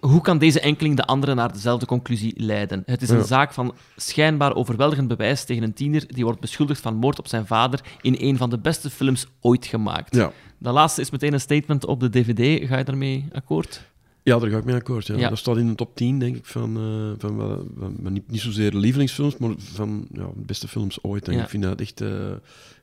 [0.07, 2.83] Hoe kan deze enkeling de andere naar dezelfde conclusie leiden?
[2.87, 3.25] Het is een Ja.
[3.25, 7.47] zaak van schijnbaar overweldigend bewijs tegen een tiener die wordt beschuldigd van moord op zijn
[7.47, 10.15] vader in een van de beste films ooit gemaakt.
[10.15, 10.33] Ja.
[10.59, 12.69] Dat laatste is meteen een statement op de DVD.
[12.69, 13.83] Ga je daarmee akkoord?
[14.27, 15.07] Ja, daar ga ik mee akkoord.
[15.07, 15.17] Ja.
[15.17, 15.29] Ja.
[15.29, 17.37] Dat staat in de top 10, denk ik, van, uh, van,
[17.79, 21.27] van, van niet, niet zozeer lievelingsfilms, maar van ja, de beste films ooit.
[21.27, 21.43] Ja.
[21.43, 22.11] Ik vind dat echt uh,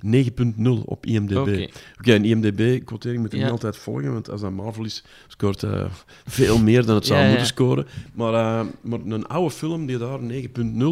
[0.06, 1.38] 9.0 op IMDb.
[1.38, 1.68] Oké,
[2.00, 5.88] okay, en IMDb-quotering moet je niet altijd volgen, want als dat Marvel is, scoort hij
[6.26, 7.88] veel meer dan het zou moeten scoren.
[8.14, 10.30] Maar, maar een oude film die daar 9.0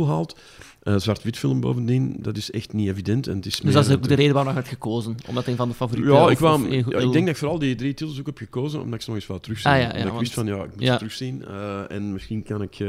[0.06, 0.38] haalt,
[0.84, 3.28] uh, zwart-wit film bovendien, dat is echt niet evident.
[3.28, 5.16] En het is Dus dat is ook de reden waarom je het gekozen.
[5.28, 6.14] Omdat een van de favorieten...
[6.14, 8.80] ja, ik, een- ja, ik denk dat ik vooral die drie titels ook heb gekozen,
[8.82, 9.72] omdat ik ze nog eens wou terugzien.
[9.72, 11.46] Ah, ja, ja, omdat ik wist van, ja, ik moet ze terugzien.
[11.48, 12.80] eh, en misschien kan ik...
[12.80, 12.88] eh,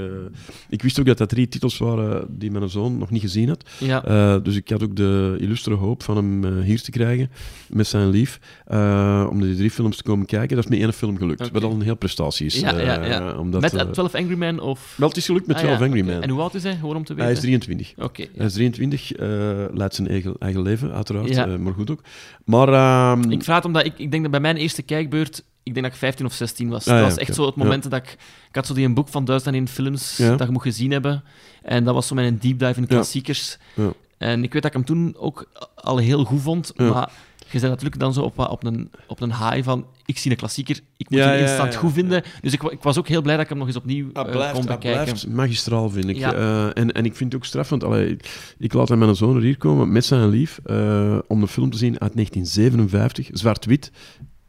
[0.68, 3.64] ik wist ook dat dat drie titels waren die mijn zoon nog niet gezien had.
[3.78, 4.04] Ja.
[4.04, 7.30] Eh, dus ik had ook de illustere hoop van hem eh, hier te krijgen,
[7.68, 10.56] met zijn lief, eh, om die drie films te komen kijken.
[10.56, 11.52] Dat is met één film gelukt, Oké.
[11.52, 12.62] wat al een heel prestatie is.
[12.62, 14.94] Eh, omdat, Met eh, eh, 12 Angry Men of...
[14.98, 16.00] wel, het is gelukt met Ah, 12 ja, Angry.
[16.04, 16.22] Men.
[16.22, 16.74] En hoe oud is hij?
[16.76, 17.24] Gewoon om te weten.
[17.24, 17.81] Hij is 23.
[17.96, 18.28] Oké, ja.
[18.36, 19.28] Hij is 23, eh,
[19.72, 21.46] leidt zijn eigen, eigen leven, uiteraard, Ja.
[21.46, 22.00] eh, maar goed ook.
[22.44, 22.68] Maar...
[22.68, 25.84] ehm, Ik vraag het omdat ik, ik denk dat bij mijn eerste kijkbeurt, ik denk
[25.84, 26.86] dat ik 15 of 16 was.
[26.86, 27.38] Ah, dat ja, was echt oké.
[27.40, 28.16] zo het moment dat ik...
[28.48, 30.36] Ik had zo die een boek van 1001 films Ja.
[30.36, 31.24] dat je moet gezien hebben.
[31.62, 33.58] En dat was zo mijn deep dive in de klassiekers.
[33.74, 33.92] Ja.
[34.18, 37.10] En ik weet dat ik hem toen ook al heel goed vond, maar
[37.52, 40.36] je bent natuurlijk dan zo op, op, een, op een high van ik zie een
[40.36, 41.94] klassieker, ik moet Ja, die ja, instant ja, goed ja.
[41.94, 42.22] vinden.
[42.40, 44.30] Dus ik, ik was ook heel blij dat ik hem nog eens opnieuw Hij eh,
[44.30, 45.02] blijft, kon hij bekijken.
[45.02, 46.16] blijft magistraal, vind ik.
[46.16, 46.32] Ja.
[46.34, 47.84] Eh, en, en ik vind het ook streffend.
[47.84, 48.16] Allee,
[48.58, 51.70] ik laat hem mijn zoon er hier komen met zijn lief eh, om de film
[51.70, 53.90] te zien uit 1957, zwart-wit.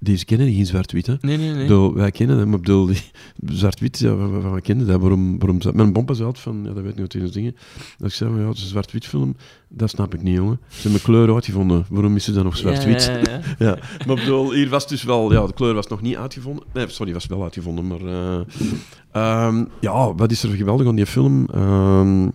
[0.04, 1.16] Deze kennen die geen zwart-wit, hè?
[1.22, 1.62] Nee, nee, nee.
[1.62, 3.02] Bedoel, wij kennen hem, ik bedoel, die-
[3.60, 4.16] zwart-wit, ja,
[4.54, 5.00] we kennen dat.
[5.02, 7.56] Waarom, waarom Mijn bompa zei van, ja, dat weet ik niet wat dingen.
[7.98, 9.36] Dat ik zei, van, ja, het is een zwart-wit film,
[9.70, 10.60] dat snap ik niet, jongen.
[10.68, 13.04] Ze hebben kleur uitgevonden, waarom is ze dan nog zwart-wit?
[13.06, 13.78] Ja, ja, ja.
[14.08, 16.64] Maar bedoel, hier was dus wel, ja, de kleur was nog niet uitgevonden.
[16.74, 18.40] Nee, sorry, was wel uitgevonden, maar eh,
[19.12, 21.46] ehm, ja, wat is er geweldig aan die film?
[21.54, 22.28] Ehm,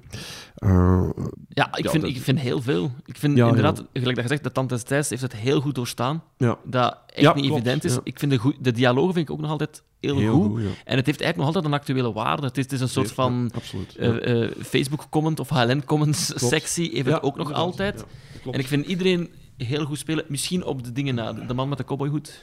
[1.48, 2.90] Ja, ik, Ja, vind, dat- ik vind heel veel.
[3.04, 6.22] Ik vind Ja, inderdaad, gelijk dat gezegd, de Tante Thijs heeft het heel goed doorstaan.
[6.36, 7.98] ja, Dat echt niet klopt, evident is.
[8.02, 10.50] Ik vind de, goe- de dialogen vind ik ook nog altijd heel, heel goed.
[10.50, 10.60] goed.
[10.84, 12.46] En het heeft eigenlijk nog altijd een actuele waarde.
[12.46, 13.50] Het is, het is een soort van
[13.96, 16.54] eh, eh, Facebook-comment of HLN-comments Klopt.
[16.54, 18.04] sectie heeft Ja, het ook nog altijd.
[18.50, 20.24] En ik vind iedereen heel goed spelen.
[20.28, 21.32] Misschien op de dingen na.
[21.32, 22.42] De man met de cowboyhoed.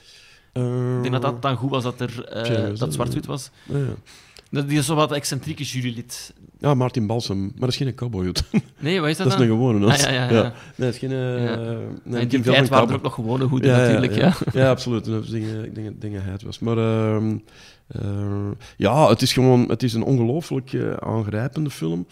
[0.54, 0.62] Ik
[1.01, 3.49] denk dat dat dan goed was dat er eh, dat dat- zwart-wit was.
[4.56, 6.34] Dat- Die is zo wat excentrieke jurylid.
[6.60, 7.41] Ja, Martin Balsam.
[7.41, 8.44] Maar dat is geen cowboyhoed.
[8.80, 9.50] Nee, wat is dat dat is dan?
[9.52, 9.94] een gewone hoed.
[9.94, 10.41] Ah, ja, ja, ja.
[10.41, 11.12] Nee, dat is geen...
[11.12, 11.56] eh, Ja.
[11.56, 14.34] nee, in geen die tijd waren er ook nog gewone hoeden natuurlijk, ja.
[14.54, 15.06] Ja, absoluut.
[15.06, 16.60] Dat dat hij het was.
[16.60, 17.38] Maar ehm,
[17.88, 22.08] eh, ja, het is gewoon het is een ongelooflijk eh, aangrijpende film.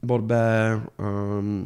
[0.00, 0.80] Waarbij...
[0.96, 1.64] ehm,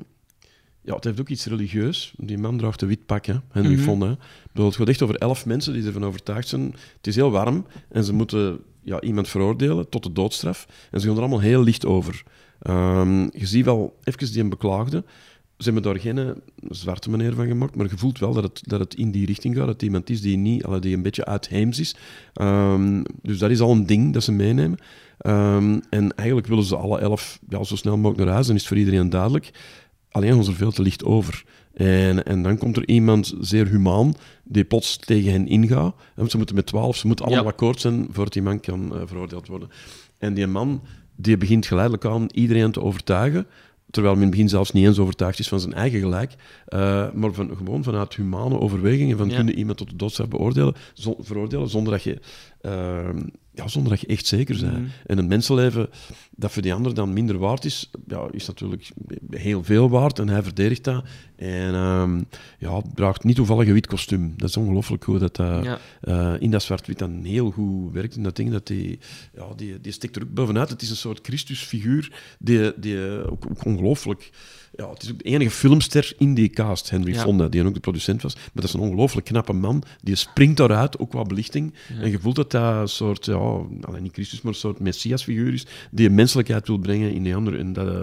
[0.87, 2.15] ja, het heeft ook iets religieus.
[2.17, 3.83] Die man draagt een wit pak, hè, Henry Mhm.
[3.83, 4.11] Fonda.
[4.11, 4.19] Ik
[4.53, 6.75] bedoel, Het gaat echt over elf mensen die ervan overtuigd zijn.
[6.97, 10.67] Het is heel warm en ze moeten ja, iemand veroordelen tot de doodstraf.
[10.91, 12.23] En ze gaan er allemaal heel licht over.
[12.61, 15.05] Ehm, je ziet wel even die een beklaagde.
[15.59, 16.31] Ze hebben daar geen eh,
[16.69, 19.55] zwarte meneer van gemaakt, maar je voelt wel dat het, dat het in die richting
[19.57, 19.65] gaat.
[19.65, 21.97] Dat het iemand is die, niet, die een beetje uitheems is.
[22.33, 24.79] Ehm, dus dat is al een ding dat ze meenemen.
[25.19, 28.47] Ehm, en eigenlijk willen ze alle elf ja, zo snel mogelijk naar huis.
[28.47, 29.51] Dan is het voor iedereen duidelijk.
[30.17, 31.45] Alleen ze er veel te licht over.
[31.75, 35.95] En, en dan komt er iemand, zeer humaan, die plots tegen hen ingaat.
[36.29, 37.51] Ze moeten met twaalf, ze moeten allemaal Ja.
[37.51, 39.69] akkoord zijn voordat die man kan eh, veroordeeld worden.
[40.19, 40.83] En die man
[41.17, 43.47] die begint geleidelijk aan iedereen te overtuigen,
[43.91, 46.35] terwijl men in het begin zelfs niet eens overtuigd is van zijn eigen gelijk,
[46.67, 49.37] eh, maar van, gewoon vanuit humane overwegingen van Ja.
[49.37, 52.21] kun je iemand tot de beoordelen, zo- veroordelen zonder dat je...
[52.61, 53.09] eh,
[53.57, 54.73] ja, zonder dat je echt zeker bent.
[54.73, 54.85] Mhm.
[55.07, 55.89] En een mensenleven
[56.31, 58.91] dat voor die ander dan minder waard is, ja, is natuurlijk
[59.31, 60.19] heel veel waard.
[60.19, 61.05] En hij verdedigt dat.
[61.37, 62.23] En ehm,
[62.59, 64.35] ja, draagt niet toevallig een wit kostuum.
[64.37, 65.79] Dat is ongelooflijk hoe dat eh, Ja.
[66.01, 68.17] eh, in dat zwart-wit dan heel goed werkt.
[68.17, 68.99] En dat ding, dat die,
[69.35, 70.69] ja, die, die stikt er ook bovenuit.
[70.69, 74.31] Het is een soort Christusfiguur die, die ook, ook ongelooflijk...
[74.77, 77.21] Ja, het is ook de enige filmster in die cast, Henry Ja.
[77.23, 78.35] Fonda, die ook de producent was.
[78.35, 79.83] Maar dat is een ongelooflijk knappe man.
[80.03, 81.75] Die springt daaruit, ook qua belichting.
[82.01, 83.61] En je voelt dat dat een soort, ja,
[84.01, 87.59] niet Christus, maar een soort messiasfiguur is, die menselijkheid wil brengen in die ander.
[87.59, 88.03] En, dat, eh,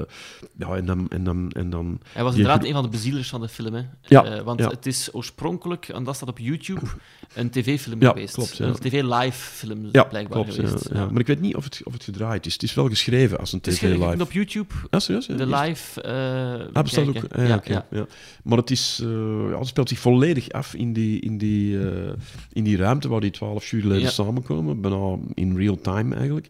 [0.58, 2.00] ja, en, dan, en, dan, en dan...
[2.14, 3.74] Hij was inderdaad een van de bezielers van de film.
[3.74, 3.82] Hè.
[4.02, 4.70] Ja, Eh, want ja.
[4.70, 6.82] het is oorspronkelijk, en dat staat op YouTube,
[7.34, 8.34] een tv-film Ja, geweest.
[8.34, 8.66] klopt, ja.
[8.66, 10.54] Een tv-live-film Ja, blijkbaar klopt.
[10.60, 10.90] Geweest.
[10.94, 11.10] ja.
[11.10, 12.54] Maar ik weet niet of het, of het gedraaid is.
[12.54, 14.22] Het is wel geschreven als een Het is tv ge- live.
[14.24, 15.26] op YouTube, Ja, serieus?
[15.26, 17.16] De live eh Ah, bestaat ook.
[17.36, 18.06] ja, Ja.
[18.44, 22.14] Maar het, is, eh, ja, het speelt zich volledig af in die, in die, eh,
[22.54, 24.82] in die ruimte waar die twaalf juryleden samenkomen.
[24.82, 26.48] Bijna in real time eigenlijk.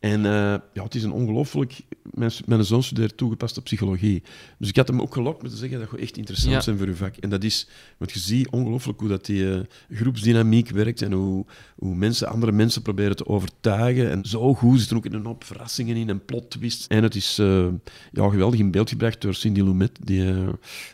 [0.00, 0.30] En eh,
[0.72, 1.80] ja, het is een ongelooflijk...
[2.10, 4.22] Mijn, mijn zoon studeert toegepaste psychologie.
[4.58, 6.60] Dus ik had hem ook gelokt met te zeggen dat je echt interessant Ja.
[6.60, 7.16] zijn voor je vak.
[7.16, 7.68] En dat is...
[7.98, 11.44] Want je ziet ongelooflijk hoe dat die eh, groepsdynamiek werkt en hoe,
[11.76, 14.10] hoe mensen andere mensen proberen te overtuigen.
[14.10, 16.86] En zo goed zitten ook in een hoop verrassingen in en plot twists.
[16.86, 17.66] En het is eh,
[18.12, 20.24] ja, geweldig in beeld gebracht door Cindy Lumet, die,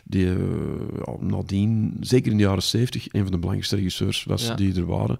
[0.03, 0.29] die
[1.19, 4.55] nadien, zeker in de jaren 70, een van de belangrijkste regisseurs was Ja.
[4.55, 5.19] die er waren.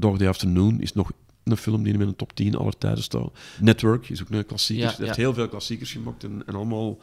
[0.00, 1.12] Dog Day Afternoon is nog
[1.44, 3.30] een film die in mijn top 10 aller tijden staat.
[3.60, 4.84] Network is ook een klassieker.
[4.84, 6.98] Ja, Hij heeft heel veel klassiekers gemaakt en, en allemaal,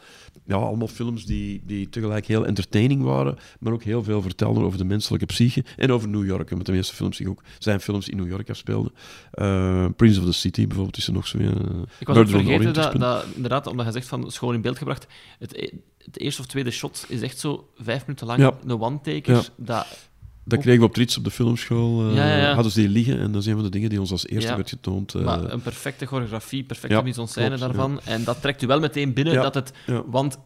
[0.46, 4.78] ja, allemaal films die, die tegelijk heel entertaining waren, maar ook heel veel vertelden over
[4.78, 6.50] de menselijke psyche en over New York.
[6.50, 8.92] Want de meeste films zich ook zijn films in New York afspeelden.
[9.30, 11.38] Eh, Prince of the City bijvoorbeeld is er nog zo.
[11.38, 11.68] een.
[11.68, 15.06] eh, Ik was vergeten dat, dat, inderdaad, omdat je zegt van schoon in beeld gebracht,
[15.38, 18.56] het, e- het eerste of tweede shot is echt zo vijf minuten lang Ja.
[18.64, 19.34] een one-taker.
[19.34, 19.42] Ja.
[19.56, 20.08] Dat,
[20.50, 22.08] Dat kregen we op Trits op de filmschool.
[22.08, 22.54] eh, Ja, ja, ja.
[22.54, 24.50] Hadden ze die liggen en dat is een van de dingen die ons als eerste
[24.50, 24.56] Ja.
[24.56, 25.14] werd getoond.
[25.14, 28.00] eh, maar een perfecte choreografie, perfecte ja, mise en scène daarvan.
[28.04, 29.72] En dat trekt u wel meteen binnen Ja, dat het...
[29.86, 30.02] ja.
[30.06, 30.38] Want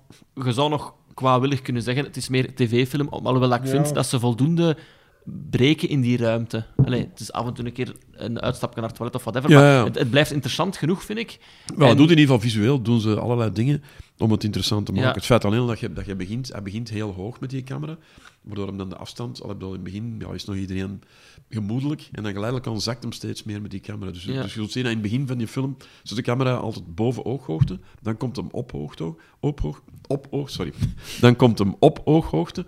[0.45, 4.19] je zou nog kwaadwillig kunnen zeggen, het is meer tv-film, alhoewel ik vind dat ze
[4.21, 4.77] voldoende
[5.25, 6.67] breken in die ruimte.
[6.77, 9.51] Allee, het is af en toe een keer een uitstapje naar het toilet of whatever,
[9.51, 9.85] Ja, maar ja.
[9.85, 11.39] Het, het blijft interessant genoeg, vind ik.
[11.77, 13.83] Wel, En- doet in ieder geval visueel doen ze allerlei dingen
[14.19, 15.09] om het interessant te maken.
[15.09, 15.15] Ja.
[15.15, 17.63] Het feit alleen al dat je, dat je begint, hij begint heel hoog met die
[17.63, 17.99] camera,
[18.43, 20.57] waardoor hem dan de afstand, al heb je al in het begin, ja, is nog
[20.57, 21.03] iedereen
[21.49, 24.11] gemoedelijk en dan geleidelijk aan zakt hem steeds meer met die camera.
[24.11, 26.55] Dus, dus je zult zien dat in het begin van die film zit de camera
[26.55, 30.73] altijd boven ooghoogte, dan komt hem op hoogte, op, hoog, op oog, sorry,
[31.21, 32.67] dan komt hem op ooghoogte.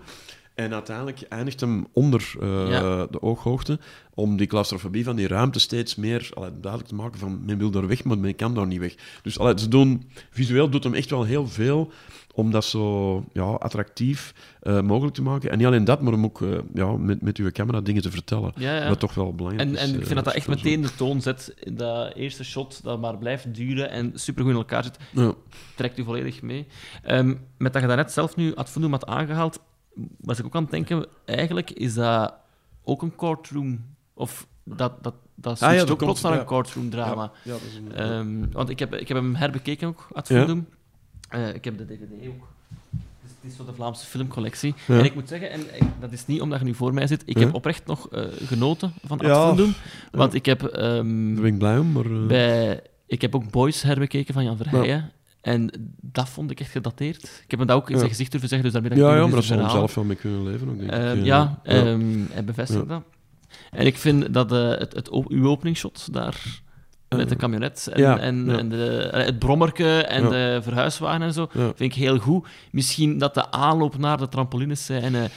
[0.57, 3.05] En uiteindelijk eindigt hem onder eh, Ja.
[3.05, 3.79] de ooghoogte,
[4.13, 7.69] om die claustrofobie van die ruimte steeds meer allee, duidelijk te maken van men wil
[7.69, 8.95] daar weg, maar men kan daar niet weg.
[9.21, 11.91] Dus allee, ze doen, visueel doet hem echt wel heel veel
[12.33, 15.49] om dat zo ja, attractief eh, mogelijk te maken.
[15.51, 18.11] En niet alleen dat, maar om ook eh, ja, met, met uw camera dingen te
[18.11, 18.51] vertellen.
[18.55, 18.87] Ja, ja.
[18.89, 19.81] Wat toch wel belangrijk En, is.
[19.81, 21.53] en ik vind dat dat echt meteen de toon zet.
[21.73, 24.97] Dat eerste shot dat maar blijft duren en supergoed in elkaar zit,
[25.75, 26.67] trekt u volledig mee.
[27.03, 29.59] Ehm, met dat je daarnet zelf nu ad fundum had aangehaald,
[30.21, 32.33] was ik ook aan het denken, eigenlijk is dat
[32.83, 33.85] ook een courtroom.
[34.13, 37.31] Of dat, dat, dat Ah ja, ook plots naar een courtroom drama.
[37.43, 40.67] Ja, dat is een, Ehm, want ik heb, ik heb hem herbekeken ook, fundum.
[41.29, 42.47] Eh, ik heb de DVD ook.
[43.21, 44.75] Het is zo de Vlaamse filmcollectie.
[44.87, 44.97] Ja.
[44.99, 47.23] En ik moet zeggen, en ik- dat is niet omdat je nu voor mij zit,
[47.25, 47.45] ik Ja.
[47.45, 49.55] heb oprecht nog eh, genoten van Ja.
[50.11, 50.63] Want ik heb...
[50.63, 52.05] ehm, daar ben ik blij om, maar...
[52.05, 55.11] eh, bij, ik heb ook Boys herbekeken van Jan Verheijen.
[55.47, 57.23] En dat vond ik echt gedateerd.
[57.23, 59.21] Ik heb hem dat ook in zijn gezicht durven zeggen, dus daarmee dat ik ja,
[59.21, 60.97] ja, maar dat zal hem zelf wel mee kunnen leven ook, denk ik.
[60.97, 63.03] Eh, ja, ehm, hij bevestigt dat.
[63.71, 66.61] En ik vind dat eh, het, het, uw openingsshot daar
[67.09, 68.57] met de camionet en, ja, en, ja.
[68.57, 70.29] en de, eh, het brommerke en Ja.
[70.29, 71.47] de verhuiswagen en zo.
[71.51, 72.47] Vind ik heel goed.
[72.71, 75.29] Misschien dat de aanloop naar de trampolinescène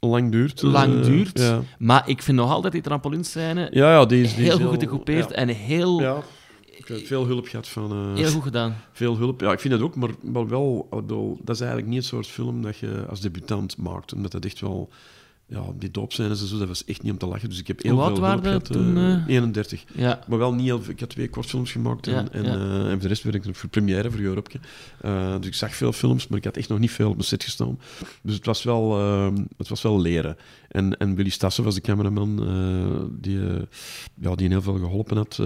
[0.00, 0.62] lang duurt.
[0.62, 1.52] eh, lang duurt.
[1.78, 4.82] Maar ik vind nog altijd die trampolinescène ja, ja die is, die is heel goed
[4.82, 5.34] gecoupeerd ja.
[5.36, 6.24] en heel,
[6.76, 7.90] ik heb veel hulp gehad van...
[7.92, 8.76] eh, heel goed gedaan.
[8.92, 9.40] Veel hulp.
[9.40, 10.86] Ja, ik vind dat ook, maar, maar wel...
[10.90, 14.12] bedoel, dat is eigenlijk niet het soort film dat je als debutant maakt.
[14.12, 14.88] Omdat dat echt wel...
[15.48, 17.48] Ja, die doopscènes en zo, dat was echt niet om te lachen.
[17.48, 18.64] Dus ik heb heel veel waren hulp gehad.
[18.64, 19.26] toen, eh, eh?
[19.26, 19.84] 31.
[19.94, 20.20] Ja.
[20.28, 20.80] Maar wel niet heel.
[20.88, 22.54] Ik had twee kortfilms gemaakt en, Ja, en, ja.
[22.54, 24.58] eh, en voor de rest werkte ik voor première, voor Europje.
[25.00, 27.26] Eh, dus ik zag veel films, maar ik had echt nog niet veel op mijn
[27.26, 27.78] set gestaan.
[28.22, 30.36] Dus het was wel, eh, het was wel leren.
[30.68, 33.62] En, en Willy Stassen was de cameraman eh, die, eh,
[34.20, 35.40] ja, die heel veel geholpen had.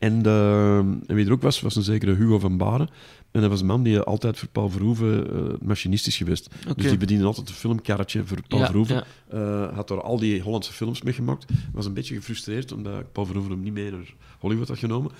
[0.00, 0.12] Ehm.
[0.12, 2.88] en, de, en wie er ook was, was een zekere Hugo van Baren.
[3.30, 6.50] En dat was een man die altijd voor Paul Verhoeven eh, machinist is geweest.
[6.76, 8.94] Dus die bediende altijd een filmkarretje voor Paul Ja, Verhoeven.
[8.94, 9.04] ja.
[9.28, 11.46] Eh, had er al die Hollandse films mee gemaakt.
[11.72, 15.10] Was een beetje gefrustreerd omdat Paul Verhoeven hem niet mee naar Hollywood had genomen.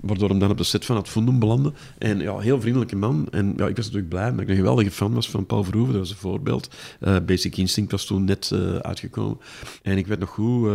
[0.00, 1.72] Waardoor hem dan op de set van het Fundum belandde.
[1.98, 3.28] En ja, heel vriendelijke man.
[3.30, 5.92] En ja, ik was natuurlijk blij omdat ik een geweldige fan was van Paul Verhoeven.
[5.92, 6.74] Dat was een voorbeeld.
[7.00, 9.38] Eh, Basic Instinct was toen net uitgekomen.
[9.82, 10.68] En ik weet nog goed...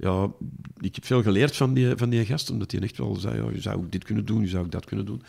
[0.00, 0.28] ja,
[0.80, 3.50] ik heb veel geleerd van die, van die gast, omdat hij echt wel zei, ja,
[3.50, 5.22] je zou ook dit kunnen doen, je zou ook dat kunnen doen.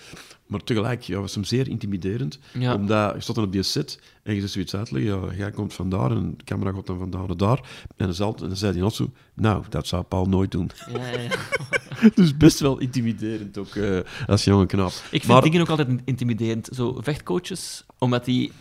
[0.48, 2.76] Maar tegelijk ja, was hem zeer intimiderend, Ja.
[2.76, 5.74] omdat je stond dan op die set en je zegt zoiets uitleggen, ja, jij komt
[5.74, 7.58] vandaar en de camera gaat dan vandaar naar daar.
[7.98, 10.72] En dan, zal, en dan zei hij nog zo, nou, dat zou Paul nooit doen.
[10.94, 11.30] Ja, ja,
[12.16, 14.92] dus best wel intimiderend ook, eh, als jonge knaap.
[14.92, 16.70] Ik vind Maar- dingen ook altijd intimiderend.
[16.74, 18.52] Zo vechtcoaches, omdat die...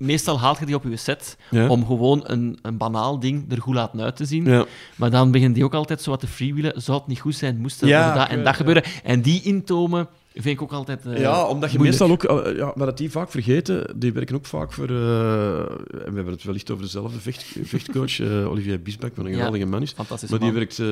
[0.00, 1.68] Meestal haalt je die op je set Ja.
[1.68, 4.44] om gewoon een, een banaal ding er goed laten uit te zien.
[4.44, 4.64] Ja.
[4.96, 6.82] Maar dan beginnen die ook altijd zo wat te freewheelen.
[6.82, 8.52] Zou het niet goed zijn, moest er Ja, dat en dat ja.
[8.52, 8.82] gebeuren.
[9.04, 12.00] En die intomen vind ik ook altijd eh, Ja, omdat je moeilijk.
[12.00, 15.58] meestal ook, eh, ja, maar dat die vaak vergeten, die werken ook vaak voor, eh,
[15.58, 19.36] en we hebben het wellicht over dezelfde vecht, vechtcoach, eh, Olivier Biesbak, wat een Ja,
[19.36, 19.94] geweldige man is.
[20.30, 20.86] Maar die werkt eh,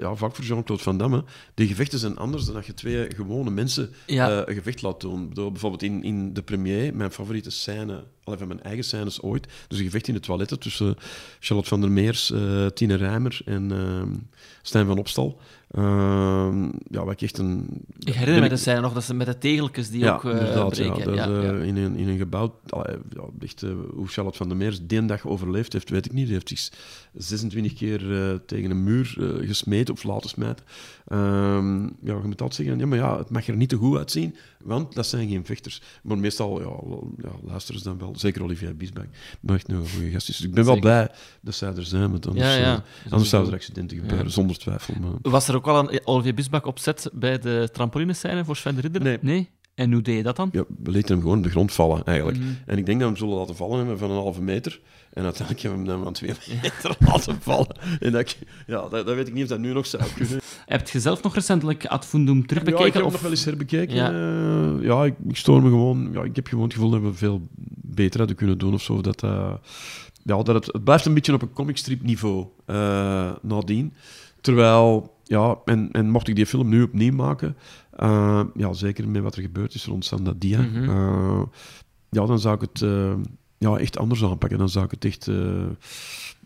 [0.00, 1.24] ja, vaak voor Jean-Claude Van Damme.
[1.54, 4.30] Die gevechten zijn anders dan dat je twee gewone mensen Ja.
[4.30, 5.30] eh, een gevecht laat doen.
[5.34, 9.78] Bijvoorbeeld in, in De Premier, mijn favoriete scène, al van mijn eigen scènes ooit, dus
[9.78, 10.96] een gevecht in de toiletten tussen
[11.40, 14.02] Charlotte van der Meers, eh Tine Rijmer en eh,
[14.62, 15.40] Stijn van Opstal.
[15.70, 17.68] Ehm, ja, wat ik echt een...
[17.98, 20.68] Ik herinner me de scène nog, dat ze met de tegeltjes die ook eh, inderdaad,
[20.68, 20.98] breken.
[20.98, 21.52] Ja, dat, Ja, eh, ja.
[21.52, 23.60] In, een, in een gebouw, allee, ja, echt,
[23.94, 26.24] hoe Charlotte van der Meers die dag overleefd heeft, weet ik niet.
[26.24, 26.70] Die heeft zich
[27.14, 28.00] 26 keer
[28.46, 30.64] tegen een muur gesmeten of laten smijten.
[31.06, 33.98] Ehm, ja, je moet altijd zeggen, ja, maar ja, het mag er niet te goed
[33.98, 35.82] uitzien, want dat zijn geen vechters.
[36.02, 39.08] Maar meestal ja, ja, luisteren ze dan wel, zeker Olivier Biesbeck,
[39.40, 40.26] maar echt een goede gast.
[40.26, 40.90] Dus ik ben wel Zeker.
[40.90, 41.08] blij
[41.42, 42.84] dat zij er zijn, want anders, Ja, ja.
[43.04, 44.94] eh, anders zouden er accidenten gebeuren, zonder twijfel.
[45.00, 45.10] Maar...
[45.22, 48.80] Was er ook al een Olivier Bisbak op set bij de trampolinescène voor Sven de
[48.80, 49.18] Ridder?
[49.22, 49.48] Nee.
[49.74, 50.48] En hoe deed je dat dan?
[50.52, 52.38] ja, we lieten hem gewoon op de grond vallen, eigenlijk.
[52.38, 52.48] Mhm.
[52.66, 54.80] En ik denk dat we hem zullen laten vallen hebben van een halve meter.
[55.14, 56.30] En uiteindelijk hebben we hem dan van twee
[56.62, 57.76] meter laten vallen.
[58.00, 60.40] En dat, ik- ja, dat, dat weet ik niet of dat nu nog zou kunnen.
[60.66, 62.82] Heb je zelf nog recentelijk Ad Fundum terugbekeken?
[62.84, 63.12] ja, ik heb of...
[63.12, 63.94] nog wel eens herbekeken.
[63.94, 64.10] Ja.
[64.10, 66.08] Ja, ja ik, ik stoor me gewoon.
[66.12, 67.48] Ja, ik heb gewoon het gevoel dat we veel
[67.80, 69.00] beter hadden kunnen doen of zo.
[69.00, 69.54] Dat, eh,
[70.22, 73.92] ja, dat het, het blijft een beetje op een comicstrip niveau eh, nadien.
[74.40, 77.56] Terwijl, ja, en, en mocht ik die film nu opnieuw maken,
[77.90, 81.42] eh, ja, zeker met wat er gebeurd is rond Sandadia, eh,
[82.10, 83.14] ja, dan zou ik het eh,
[83.70, 84.58] ja, echt anders aanpakken.
[84.58, 85.36] Dan zou ik het echt eh,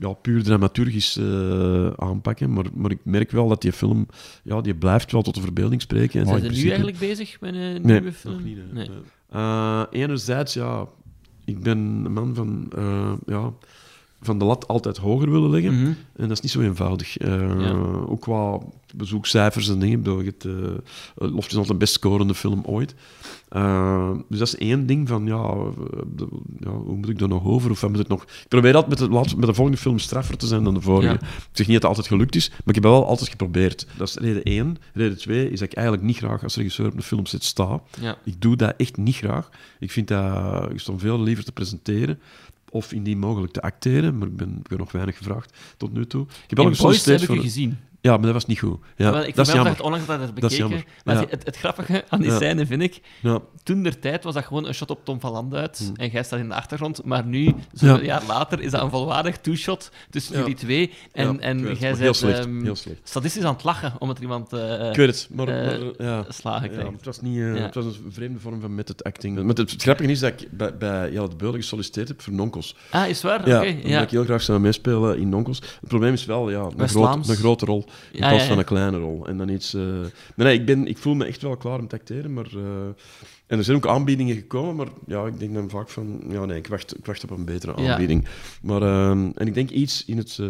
[0.01, 2.53] ja, puur dramaturgisch eh, aanpakken.
[2.53, 4.07] Maar, maar ik merk wel dat die film,
[4.43, 6.21] ja, die blijft wel tot de verbeelding spreken.
[6.21, 8.35] En Zijn ze nu eigenlijk bezig met een Nee, nieuwe film?
[8.35, 8.57] nog niet.
[8.57, 8.73] hè.
[8.73, 8.89] Nee.
[8.89, 8.99] Nee.
[9.31, 10.87] Eh, enerzijds, ja,
[11.45, 12.73] ik ben een man van,
[13.27, 13.53] ja,
[14.21, 15.75] van de lat altijd hoger willen leggen.
[15.83, 15.93] Mhm.
[16.17, 17.19] En dat is niet zo eenvoudig.
[17.19, 17.73] Eh, Ja.
[18.07, 18.59] Ook qua
[18.95, 19.97] bezoekcijfers en dingen.
[19.99, 22.95] Ik bedoel, je hebt, eh, Loft is altijd de best scorende film ooit.
[23.49, 25.67] Eh, dus dat is één ding van, ja, eh,
[26.17, 26.29] de-
[26.61, 27.71] ja, hoe moet ik daar nog over?
[27.71, 28.23] Of moet ik nog...
[28.23, 31.09] Ik probeer altijd met de, met de volgende film straffer te zijn dan de vorige.
[31.09, 31.15] Ja.
[31.21, 31.21] Ik
[31.53, 33.87] zeg niet dat het altijd gelukt is, maar ik heb het wel altijd geprobeerd.
[33.97, 34.77] Dat is reden één.
[34.95, 37.81] Reden twee is dat ik eigenlijk niet graag als regisseur op een filmset sta.
[38.01, 38.17] Ja.
[38.25, 39.51] Ik doe dat echt niet graag.
[39.79, 40.71] Ik vind dat...
[40.71, 42.19] Ik stond veel liever te presenteren
[42.71, 46.07] of indien mogelijk te acteren, maar ik ben, ik ben nog weinig gevraagd tot nu
[46.07, 46.23] toe.
[46.23, 47.45] Ik heb Boys gesolliciteerd heb ik voor...
[47.45, 47.77] gezien.
[48.01, 48.79] Ja, maar dat was niet goed.
[48.97, 50.57] Ja, Maar ik dat is onlangs dat het Dat is bekeken.
[50.59, 50.85] jammer.
[51.05, 51.25] Maar Ja.
[51.31, 52.37] het, het grappige aan die Ja.
[52.37, 53.39] scène vind ik, Ja.
[53.63, 55.97] toen der tijd was dat gewoon een shot op Tom van Lande uit Hmm.
[55.97, 58.03] en jij staat in de achtergrond, maar nu, zoveel Ja.
[58.05, 60.39] jaar later, is dat een volwaardig two-shot tussen Ja.
[60.41, 63.01] jullie twee en, Ja, en ik het, jij bent heel slecht, ehm, heel slecht.
[63.05, 65.49] statistisch aan het lachen omdat er iemand eh Ik weet het, maar...
[65.49, 66.25] eh, ja.
[66.29, 66.91] slagen krijgt.
[66.93, 69.37] het was, niet, eh, het was een vreemde vorm van method acting.
[69.37, 72.33] Maar het, het grappige is dat ik bij, bij Jelle de Beulen gesolliciteerd heb voor
[72.33, 72.77] Nonkels.
[72.91, 73.49] Ah, is waar?
[73.49, 74.03] Ja, Oké, omdat ja.
[74.03, 75.59] ik heel graag zou meespelen in Nonkels.
[75.81, 78.99] Het probleem is wel ja, een, groot, een grote rol in plaats van een kleine
[78.99, 79.27] rol.
[79.27, 79.75] En dan iets...
[79.75, 82.47] eh, Nee, nee ik, ben, ik voel me echt wel klaar om te acteren, maar...
[82.57, 82.87] eh,
[83.47, 86.21] En er zijn ook aanbiedingen gekomen, maar ja, ik denk dan vaak van...
[86.29, 88.29] Ja, nee, ik wacht, ik wacht op een betere aanbieding.
[88.63, 90.37] Maar, ehm, en ik denk iets in het...
[90.41, 90.47] eh,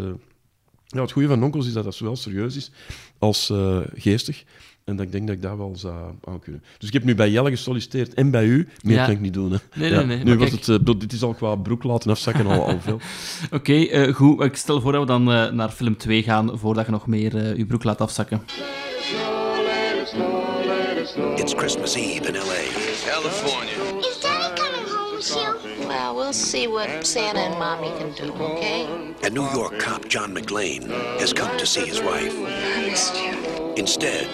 [0.87, 2.70] Ja, het goede van Onkels is dat dat zowel serieus is
[3.18, 3.53] als
[3.94, 4.44] geestig.
[4.88, 6.62] En dat ik denk dat ik dat wel zou aan kunnen.
[6.79, 8.68] Dus ik heb nu bij Jelle gesolliciteerd en bij u.
[8.83, 9.05] Meer Ja.
[9.05, 9.53] kan ik niet doen.
[9.53, 9.59] Hè.
[9.74, 12.46] Nee, Ja, nee, nee, Nu kijk- het, eh, dit is al qua broek laten afzakken
[12.46, 13.01] al, al veel.
[13.59, 14.40] Oké, eh, goed.
[14.42, 17.37] Ik stel voor dat we dan eh, naar film 2 gaan, voordat je nog meer
[17.37, 18.42] eh, je broek laat afzakken.
[21.37, 22.62] It's Christmas Eve in L.A.
[23.11, 23.98] California.
[24.01, 25.87] Is Daddy coming home soon?
[25.87, 28.85] Well, we'll see what Santa and Mommy can do, okay?
[29.22, 30.83] And New York cop John McLean
[31.18, 32.35] has come to see his wife.
[32.37, 33.33] I missed you.
[33.77, 34.27] Instead,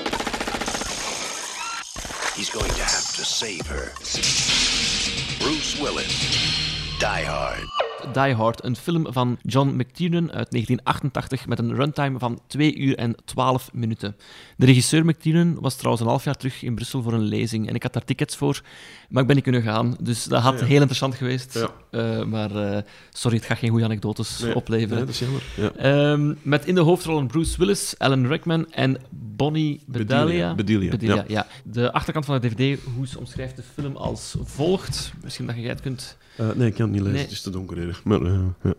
[2.35, 3.93] he's going to have to save her.
[5.41, 6.99] Bruce Willis.
[6.99, 7.84] Die Hard.
[8.13, 12.97] Die Hard, een film van John McTiernan uit 1988 met een runtime van 2 uur
[12.97, 14.17] en 12 minuten.
[14.57, 17.75] De regisseur McTiernan was trouwens een half jaar terug in Brussel voor een lezing en
[17.75, 18.61] ik had daar tickets voor,
[19.09, 19.97] maar ik ben niet kunnen gaan.
[20.01, 21.55] Dus dat had heel interessant geweest.
[21.55, 21.71] Ja.
[21.91, 24.97] Eh, maar eh, sorry, het gaat geen goede anekdotes Nee, opleveren.
[24.97, 25.43] nee, dat is jammer.
[25.57, 25.73] Ja.
[25.73, 30.55] Ehm, met in de hoofdrollen Bruce Willis, Alan Rickman en Bonnie Bedelia.
[30.55, 31.47] Bedelia, Bedelia, ja.
[31.65, 35.13] De achterkant van de DVD, Hoes omschrijft de film als volgt.
[35.23, 36.17] Misschien dat jij het kunt...
[36.37, 37.13] Eh, nee, ik kan het niet lezen.
[37.13, 37.23] Nee.
[37.23, 38.01] Het is te donker hier.
[38.05, 38.75] Maar, eh, ja.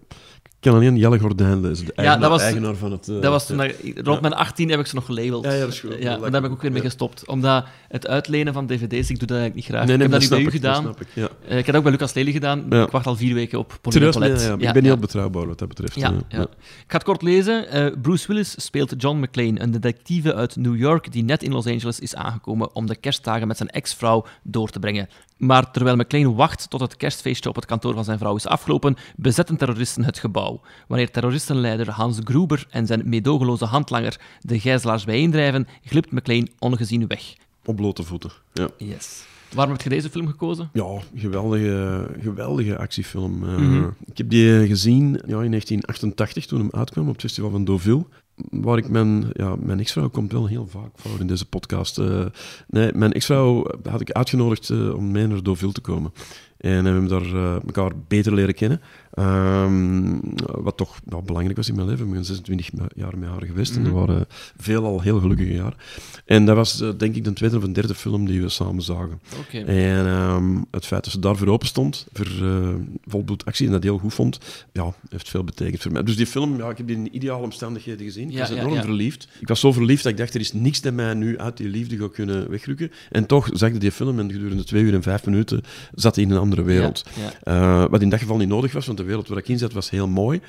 [0.45, 1.85] Ik kan alleen Jelle Gordijn lezen.
[1.85, 3.07] De eigenaar, dat was- eigenaar van het...
[3.07, 3.71] eh, Dat was toen ja.
[4.03, 5.45] rond mijn 18 heb ik ze nog gelabeld.
[5.45, 5.95] Ja, ja, dat is goed.
[5.99, 7.27] Ja, maar daar me ik ook weer mee gestopt.
[7.27, 9.85] Omdat het uitlenen van dvd's, ik doe dat eigenlijk niet graag.
[9.87, 10.83] Nee, nee, ik heb dat dat nu bij u gedaan.
[10.83, 11.55] dat snap ik, ja.
[11.55, 12.65] Ik heb dat ook bij Lucas Lely gedaan.
[12.69, 12.83] Ja.
[12.83, 14.55] Ik wacht al vier weken op Colette.
[14.59, 15.95] ja, ik ben heel betrouwbaar wat dat betreft.
[15.95, 16.41] Ja, ja.
[16.41, 16.47] Ik
[16.87, 17.65] ga het kort lezen.
[18.01, 21.99] Bruce Willis speelt John McClane, een detectieve uit New York die net in Los Angeles
[21.99, 25.07] is aangekomen om de kerstdagen met zijn ex-vrouw door te brengen.
[25.37, 28.95] Maar terwijl McClane wacht tot het kerstfeestje op het kantoor van zijn vrouw is afgelopen,
[29.15, 30.61] bezetten terroristen het gebouw.
[30.87, 37.33] Wanneer terroristenleider Hans Gruber en zijn meedogenloze handlanger de gijzelaars bijeendrijven, glipt McClane ongezien weg.
[37.65, 38.31] Op blote voeten.
[38.53, 38.67] Ja.
[38.77, 39.23] Yes.
[39.53, 40.69] Waarom heb je deze film gekozen?
[40.73, 43.43] Ja, geweldige, geweldige actiefilm.
[43.43, 43.87] Eh, Mhm.
[44.05, 47.63] Ik heb die eh, gezien ja, in 1988 toen hem uitkwam op het festival van
[47.65, 48.05] Deauville.
[48.35, 51.97] Waar ik mijn, ja, mijn ex-vrouw komt wel heel vaak voor in deze podcast.
[51.97, 52.25] Eh,
[52.67, 56.13] nee, mijn ex-vrouw had ik uitgenodigd eh, om mee naar Deauville te komen.
[56.57, 58.81] En we hebben daar eh, elkaar beter leren kennen.
[59.15, 62.05] Ehm, wat toch wel belangrijk was in mijn leven.
[62.05, 63.75] Ik ben 26 jaar met haar geweest.
[63.75, 64.25] En dat waren
[64.57, 65.77] veelal heel gelukkige jaren.
[66.25, 68.83] En dat was eh, denk ik de tweede of een derde film die we samen
[68.83, 69.19] zagen.
[69.51, 72.73] En ehm, het feit dat ze daarvoor open stond, voor eh
[73.07, 74.39] volbloed actie, en dat heel goed vond,
[74.71, 76.03] ja, heeft veel betekend voor mij.
[76.03, 78.27] Dus die film, ja, ik heb die in ideale omstandigheden gezien.
[78.27, 78.81] Ik Ja, was ja, enorm ja.
[78.81, 79.27] verliefd.
[79.39, 81.67] Ik was zo verliefd dat ik dacht, er is niks dat mij nu uit die
[81.67, 82.91] liefde gaat kunnen wegrukken.
[83.11, 85.61] En toch zag ik die film en gedurende twee uur en vijf minuten
[85.93, 87.05] zat hij in een andere wereld.
[87.43, 89.89] Eh, wat in dat geval niet nodig was, want wereld waar ik in zat was
[89.89, 90.41] heel mooi.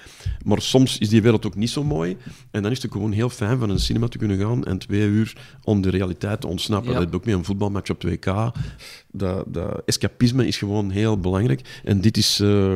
[0.45, 2.16] Maar soms is die wereld ook niet zo mooi.
[2.51, 5.07] En dan is het gewoon heel fijn van een cinema te kunnen gaan en twee
[5.07, 6.88] uur om de realiteit te ontsnappen.
[6.88, 6.95] Ja.
[6.95, 8.59] Dat heb ik ook met een voetbalmatch op 2K.
[9.16, 11.81] Dat, dat escapisme is gewoon heel belangrijk.
[11.85, 12.74] En dit is, eh,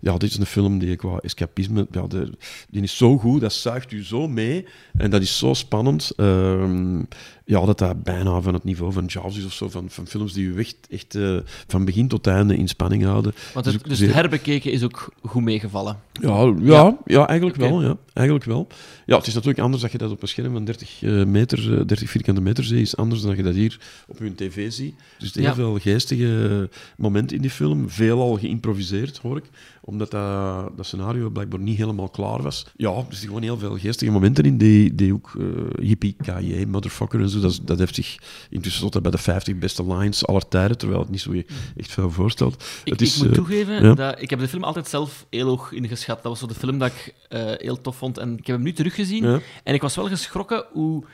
[0.00, 1.86] ja, dit is een film die qua escapisme...
[1.90, 2.30] Ja, de,
[2.70, 4.64] die is zo goed, dat zuigt u zo mee.
[4.96, 6.12] En dat is zo spannend.
[6.16, 6.98] Ehm,
[7.44, 9.68] ja, dat dat bijna van het niveau van Jaws is of zo.
[9.68, 13.34] Van, van films die u echt, echt eh, van begin tot einde in spanning houden.
[13.52, 15.98] Want Dus het, dus zeer- het herbekeken is ook goed meegevallen.
[16.20, 17.26] ja, ja, ja.
[17.26, 17.82] eigenlijk wel.
[17.82, 18.66] Ja, eigenlijk wel.
[19.06, 21.58] Ja, het is natuurlijk anders dat je dat op een scherm van 30, eh, meter,
[21.78, 22.78] eh, 30 vierkante meter ziet.
[22.80, 24.94] is anders dan dat je dat hier op je tv ziet.
[25.18, 25.54] Dus heel Ja.
[25.54, 27.90] veel geestige momenten in die film.
[27.90, 29.44] Veelal geïmproviseerd, hoor ik.
[29.86, 32.66] Omdat dat, dat scenario blijkbaar niet helemaal klaar was.
[32.76, 34.58] Ja, er zitten gewoon heel veel geestige momenten in.
[34.58, 35.46] Die, die ook uh,
[35.88, 37.40] yippie ki motherfucker en zo.
[37.40, 38.16] Dat, dat heeft zich
[38.50, 40.78] intussen tot bij de 50 beste lines aller tijden.
[40.78, 41.32] Terwijl het niet zo
[41.76, 42.64] echt veel voorstelt.
[42.84, 43.94] Ik, het is, ik moet eh, toegeven, ja.
[43.94, 46.22] dat, ik heb de film altijd zelf heel hoog ingeschat.
[46.22, 48.18] Dat was zo de film dat ik eh, heel tof vond.
[48.18, 49.24] En ik heb hem nu teruggezien.
[49.24, 49.40] Ja.
[49.64, 51.04] En ik was wel geschrokken hoe,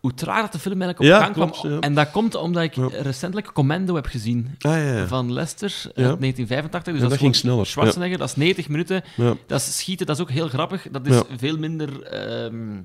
[0.00, 1.70] hoe traag dat de film eigenlijk op Ja, gang kwam.
[1.72, 1.78] ja.
[1.80, 4.56] En dat komt omdat ik recentelijk Commando heb gezien.
[4.60, 5.02] Ah.
[5.06, 6.16] Van Lester uit Ja.
[6.16, 6.92] 1985.
[6.92, 9.02] Dus dat, dat ging sneller, Schwarzenegger, dat is 90 minuten.
[9.46, 10.86] Dat is schieten, dat is ook heel grappig.
[10.90, 12.02] Dat is veel minder...
[12.02, 12.76] ehm,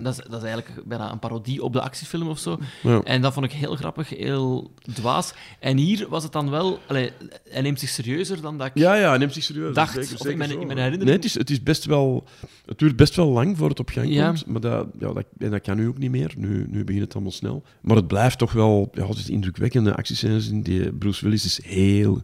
[0.00, 2.58] dat is, dat is eigenlijk bijna een parodie op de actiefilm of zo.
[2.82, 3.00] Ja.
[3.02, 5.32] En dat vond ik heel grappig, heel dwaas.
[5.60, 6.78] En hier was het dan wel...
[6.86, 7.10] Allee,
[7.48, 8.72] hij neemt zich serieuzer dan dat ik...
[8.78, 9.74] Ja, ja, hij neemt zich serieus.
[9.74, 11.62] Dacht, Zeker, of zeker in mijn- zo, in mijn herinnering- Nee, het, is, het, is
[11.62, 12.24] best wel,
[12.66, 14.26] het duurt best wel lang voor het op gang Ja.
[14.26, 14.46] komt.
[14.46, 16.34] Maar dat, ja, dat, en dat kan nu ook niet meer.
[16.36, 17.62] Nu, nu begint het allemaal snel.
[17.80, 18.90] Maar het blijft toch wel...
[18.92, 20.62] Ja, het is indrukwekkende actiescènes in.
[20.62, 22.22] Die Bruce Willis is heel,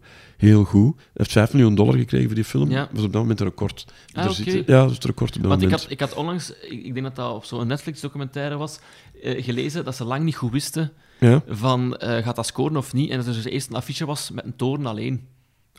[0.48, 0.96] heel goed.
[0.96, 2.70] Hij heeft 5 miljoen dollar gekregen voor die film.
[2.70, 2.80] Ja.
[2.80, 3.84] Dat was op dat moment een record.
[4.12, 5.82] Ah, zit- ja, dat is het record op dat Want ik moment.
[5.82, 8.78] had, ik had onlangs, ik, ik denk dat dat op zo'n Netflix-documentaire was,
[9.22, 11.42] eh, gelezen dat ze lang niet goed wisten Ja?
[11.48, 13.10] van eh, gaat dat scoren of niet.
[13.10, 15.26] En dat er dus eerst een affiche was met een toren alleen.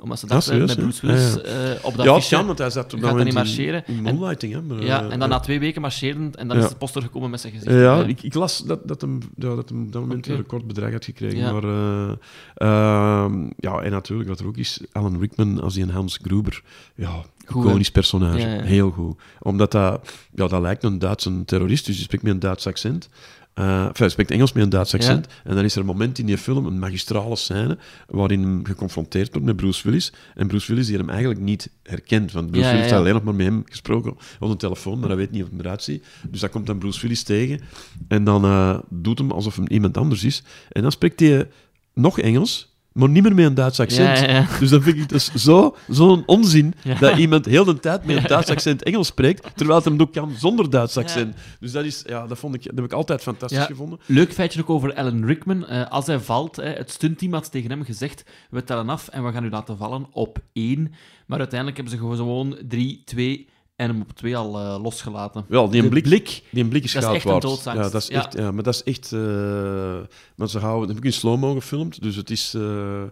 [0.02, 0.84] Omdat ze Ah, dachten, serieus, met hè?
[0.84, 3.16] Bruce Willis Ja, eh, op dat ja, fiche kan, want hij zat op dat gaat
[3.18, 3.84] dat niet marcheren.
[3.88, 4.62] in En- Moonlighting, hè.
[4.62, 6.64] Maar, ja, eh, en dan na twee weken marcheerden en dan Ja.
[6.64, 7.76] is de poster gekomen met zijn gezicht.
[7.76, 10.32] Ja, ik, ik las dat, dat, hem, ja, dat hem op dat moment Oké.
[10.32, 11.38] een recordbedrag had gekregen.
[11.38, 11.52] Ja.
[11.52, 12.12] Maar, eh,
[12.56, 16.62] ehm, ja, en natuurlijk, wat er ook is, Alan Rickman als die een Hans Gruber.
[16.96, 18.40] Ja, Goed, iconisch personage.
[18.40, 18.62] Ja, ja.
[18.62, 19.20] Heel goed.
[19.40, 23.10] Omdat dat, ja, dat lijkt een Duitse terrorist, dus die spreekt met een Duits accent.
[23.54, 25.28] Eh enfin, hij spreekt Engels met een Duits accent.
[25.44, 27.78] En dan is er een moment in die film, een magistrale scène,
[28.08, 30.14] waarin hem geconfronteerd wordt met Bruce Willis.
[30.36, 32.32] En Bruce Willis die hem eigenlijk niet herkent.
[32.32, 32.94] Want Bruce Ja, Willis ja.
[32.96, 35.50] heeft alleen nog maar met hem gesproken op een telefoon, maar hij weet niet of
[35.50, 36.06] hij eruit ziet.
[36.30, 37.60] Dus dan komt dan Bruce Willis tegen.
[38.08, 40.44] En dan eh, doet hem alsof hem iemand anders is.
[40.72, 41.48] En dan spreekt hij
[41.94, 44.20] nog Engels, maar niet meer met een Duits accent.
[44.20, 44.48] Ja, ja, ja.
[44.60, 46.96] Dus dan vind ik dus zo- zo'n onzin Ja.
[47.00, 50.14] dat iemand heel de tijd met een Duits accent Engels spreekt, terwijl het hem ook
[50.14, 51.36] kan zonder Duits accent.
[51.60, 54.00] Dus dat, is, ja, dat, vond ik, dat heb ik altijd fantastisch gevonden.
[54.06, 55.66] Leuk feitje ook over Alan Rickman.
[55.68, 59.26] Eh, als hij valt, hè, het stuntteam had tegen hem gezegd: we tellen af en
[59.26, 60.94] we gaan u laten vallen op één.
[61.26, 65.46] Maar uiteindelijk hebben ze gewoon drie, twee en hem op twee al eh, losgelaten.
[65.48, 67.44] Wel, die blik, blik, die blik is dat is goud echt een waard.
[67.44, 67.84] doodsangst.
[67.84, 68.16] Ja, dat is Ja.
[68.16, 69.12] echt, ja, maar dat is echt...
[69.12, 70.00] eh
[70.36, 72.54] want ze houden, dat heb ik in slow-mo gefilmd, dus het is...
[72.54, 73.04] eh,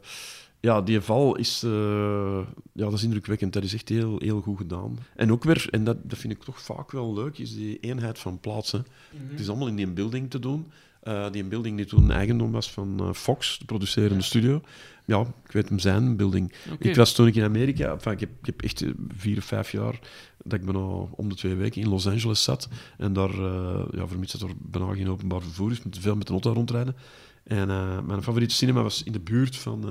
[0.60, 2.40] ja, die val is, eh,
[2.74, 3.54] ja, dat is indrukwekkend.
[3.54, 4.98] Dat is echt heel, heel goed gedaan.
[5.16, 8.20] En ook weer, en dat, dat vind ik toch vaak wel leuk, is die eenheid
[8.20, 8.86] van plaatsen.
[9.30, 10.72] Het is allemaal in die building te doen.
[11.02, 14.62] Eh, die building die toen eigendom was van eh, Fox, de producerende studio.
[15.06, 16.54] Ja, ik weet hem zijn building.
[16.80, 19.44] Ik was toen ik in Amerika, enfin, ik, heb, ik heb echt eh, vier of
[19.44, 20.00] vijf jaar
[20.44, 20.80] dat ik bijna
[21.12, 22.70] om de twee weken in Los Angeles zat.
[22.98, 26.28] En daar, eh ja, vermits dat er bijna geen openbaar vervoer is, moet veel met
[26.28, 26.96] de auto rondrijden.
[27.44, 27.68] En
[28.06, 29.86] mijn favoriete cinema was in de buurt van,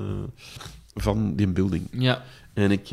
[0.94, 1.86] van die building.
[1.90, 2.24] Ja.
[2.52, 2.86] En ik,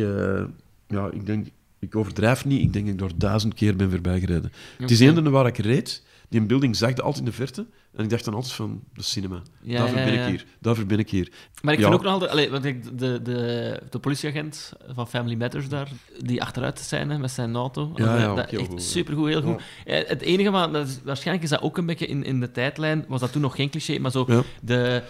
[0.88, 1.48] ja, ik denk,
[1.80, 4.52] ik overdrijf niet, ik denk dat ik door duizend keer ben voorbij gereden.
[4.78, 7.66] Het is één waar ik reed, die building zag altijd in de verte.
[7.94, 9.42] En ik dacht dan altijd van, de cinema.
[9.62, 11.32] Ja, daarvoor ja, ben ik hier, daarvoor ben ik hier.
[11.62, 15.36] Maar ik vind ook nog altijd, allee, want ik, de, de, de politieagent van Family
[15.36, 19.62] Matters daar, die achteruit scène met zijn auto, Ja, dat, ja, echt supergoed, heel goed.
[19.86, 20.70] Eh, Het enige, maar
[21.04, 23.70] waarschijnlijk is dat ook een beetje in, in de tijdlijn, was dat toen nog geen
[23.70, 24.28] cliché, maar zo
[24.62, 25.04] de...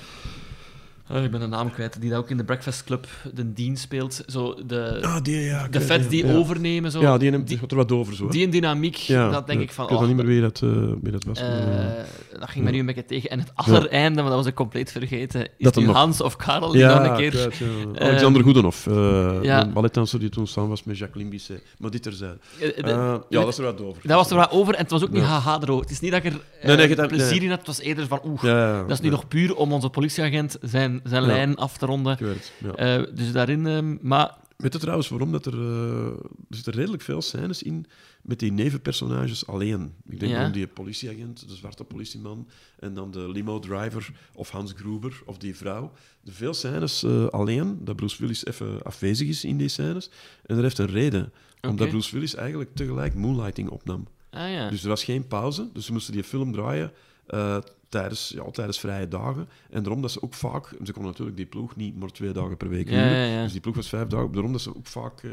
[1.09, 3.75] oh, ik ben de naam kwijt, die dat ook in de Breakfast Club de Dean
[3.75, 4.23] speelt.
[4.27, 5.67] Zo de, Ah, die, ja.
[5.67, 6.33] de feds ja, die ja.
[6.35, 6.91] overnemen.
[6.91, 7.01] Zo.
[7.01, 8.23] Ja, die, neemt, die, gaat er wat over zo.
[8.25, 8.31] hè.
[8.31, 9.83] die dynamiek, Ja, dat denk ik van...
[9.85, 10.69] Ik weet oh, niet meer wie dat, eh,
[11.01, 11.39] wie dat was.
[11.39, 12.05] maar, eh, eh,
[12.39, 13.29] dat ging me nu een beetje tegen.
[13.29, 16.85] En het allereinde, maar dat was ik compleet vergeten, is nu Hans of Karel die
[16.85, 17.55] nog een keer...
[17.99, 21.63] Alexander Goedenhof, eh een balletdanser die toen samen was met Jacqueline Bisset.
[21.77, 22.37] Maar dit terzijde.
[22.59, 24.01] Eh, de- Eh, ja, dat is er wat over.
[24.07, 25.81] Dat was er wat over en het was ook niet haha erover.
[25.81, 27.39] Het is niet dat ik er eh, Nee, nee, plezier nee.
[27.43, 28.41] in had, het was eerder van oeh,
[28.87, 31.27] dat is nu nog puur om onze politieagent zijn, zijn Ja.
[31.27, 32.17] lijn af te ronden.
[32.19, 32.73] Weet ja.
[32.73, 35.53] Eh, dus daarin, ehm, maar Weet je trouwens waarom dat er...
[35.53, 36.05] eh,
[36.49, 37.85] er zitten redelijk veel scènes in
[38.21, 39.93] met die nevenpersonages alleen.
[40.09, 40.45] Ik denk Ja.
[40.45, 42.47] om die politieagent, de zwarte politieman,
[42.79, 45.91] en dan de limo-driver of Hans Gruber of die vrouw.
[46.25, 50.09] Er veel scènes eh, alleen, dat Bruce Willis even afwezig is in die scènes.
[50.45, 51.31] En dat heeft een reden.
[51.61, 51.89] Omdat.
[51.89, 54.07] Bruce Willis eigenlijk tegelijk Moonlighting opnam.
[54.29, 54.69] ah ja.
[54.69, 56.91] Dus er was geen pauze, dus ze moesten die film draaien
[57.27, 57.57] eh,
[57.89, 59.47] tijdens, ja, tijdens vrije dagen.
[59.69, 60.67] En daarom dat ze ook vaak...
[60.83, 63.17] Ze konden natuurlijk die ploeg niet maar twee dagen per week Ja, huren.
[63.17, 63.43] ja, ja.
[63.43, 64.31] Dus die ploeg was vijf dagen.
[64.31, 65.23] Daarom dat ze ook vaak...
[65.23, 65.31] eh,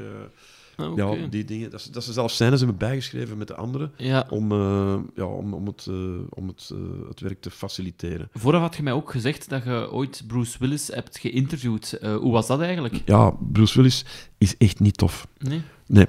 [0.77, 1.71] Ah, ja, die dingen...
[1.71, 3.93] Dat ze, dat ze zelfs scènes hebben bijgeschreven met de anderen
[4.29, 5.87] om, eh, ja, om, om, het,
[6.29, 6.71] om het,
[7.09, 8.29] het werk te faciliteren.
[8.33, 11.99] Vooraf had je mij ook gezegd dat je ooit Bruce Willis hebt geïnterviewd.
[12.03, 13.03] Hoe was dat eigenlijk?
[13.05, 14.05] Ja, Bruce Willis
[14.39, 15.27] is echt niet tof.
[15.39, 15.63] Nee?
[15.87, 16.07] Nee.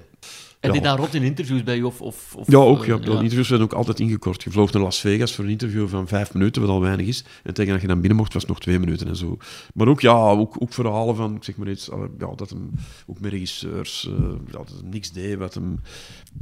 [0.65, 0.79] En Ja.
[0.79, 1.85] die dan rot in interviews bij je?
[1.85, 2.81] Of, of, of, Ja, ook.
[2.81, 2.97] eh, Ja.
[2.97, 4.43] De interviews werden ook altijd ingekort.
[4.43, 7.23] Je vloog naar Las Vegas voor een interview van vijf minuten, wat al weinig is.
[7.43, 9.37] En tegen dat je dan binnen mocht, was het nog twee minuten en zo.
[9.73, 11.89] Maar ook, ja, ook, ook verhalen van, ik zeg maar iets,
[12.19, 12.71] ja, dat hem
[13.05, 15.79] ook met regisseurs, eh, dat hem niks deed wat hem,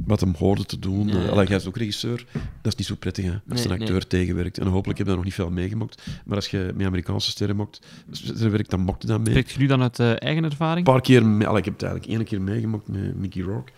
[0.06, 1.08] wat hem hoorde te doen.
[1.08, 1.28] Ja, ja.
[1.28, 2.26] Allee, jij is ook regisseur.
[2.62, 4.06] Dat is niet zo prettig, hè, als Nee, een acteur nee.
[4.06, 4.58] tegenwerkt.
[4.58, 6.02] En hopelijk heb je daar nog niet veel meegemokt.
[6.24, 9.28] Maar als je met Amerikaanse sterren mokt, sterren werkt, dan mokt je dat mee.
[9.28, 10.86] Spreekt je nu dan uit eh, eigen ervaring?
[10.86, 13.72] Een paar keer, mee, allee, ik heb het eigenlijk één keer meegemokt met Mickey Rourke.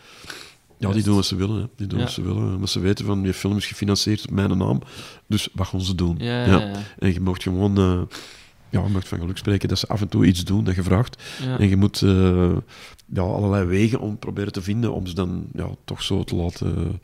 [0.78, 1.56] Ja, die doen wat ze willen.
[1.60, 1.66] Hè.
[1.76, 2.04] Die doen Ja.
[2.04, 2.54] wat ze willen.
[2.54, 4.80] Omdat ze weten van, die film is gefinancierd op mijn naam.
[5.26, 6.16] Dus wat gaan ze doen?
[6.18, 6.70] Ja.
[6.98, 7.78] En je mocht gewoon...
[7.78, 8.00] eh,
[8.70, 10.82] ja, je mocht van geluk spreken dat ze af en toe iets doen dat je
[10.82, 11.22] vraagt.
[11.58, 12.56] En je moet eh,
[13.12, 17.00] ja, allerlei wegen om proberen te vinden om ze dan ja, toch zo te laten...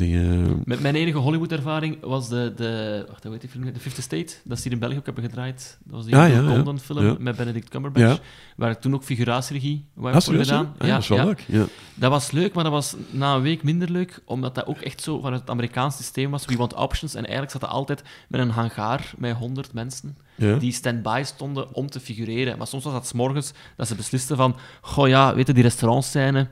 [0.00, 0.54] eh.
[0.64, 3.72] Met mijn enige Hollywood-ervaring was de, de, wacht, hoe heet die film?
[3.72, 5.78] The Fifth Estate, dat ze hier in België ook hebben gedraaid.
[5.84, 6.54] Dat was die Ja, Bill ja, ja.
[6.54, 7.16] Condon-film Ja.
[7.18, 8.20] met Benedict Cumberbatch,
[8.56, 10.20] waar ik toen ook figuratieregie Ah, hè?
[10.20, 10.74] gedaan.
[10.78, 11.44] Ah, ja, dat is wel leuk.
[11.48, 11.64] Ja.
[11.94, 15.02] Dat was leuk, maar dat was na een week minder leuk, omdat dat ook echt
[15.02, 16.44] zo vanuit het Amerikaanse systeem was.
[16.44, 17.12] We want options.
[17.14, 20.16] En eigenlijk zat dat altijd met een hangaar met 100 mensen
[20.58, 22.58] die stand-by stonden om te figureren.
[22.58, 25.62] Maar soms was dat 's morgens dat ze beslisten van, goh ja, weet je, die
[25.62, 26.48] restaurantscène,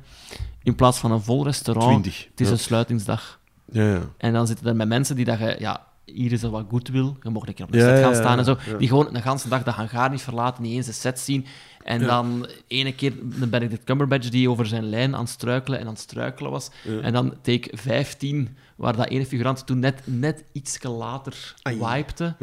[0.64, 2.24] in plaats van een vol restaurant, 20.
[2.30, 2.52] het is Ja.
[2.52, 3.40] een sluitingsdag.
[3.72, 4.00] Ja, ja.
[4.18, 6.88] En dan zitten er met mensen die dat je, ja, hier is er wat goed
[6.88, 7.16] wil.
[7.22, 8.56] Je mocht een keer op de set gaan staan en zo.
[8.78, 11.46] Die gewoon de ganse dag de hangaar niet verlaten, niet eens de set zien.
[11.84, 15.86] En dan ene keer de Benedict Cumberbatch die over zijn lijn aan het struikelen en
[15.86, 16.70] aan het struikelen was.
[17.02, 22.34] En dan take 15, waar dat ene figurant toen net, net iets later wipte.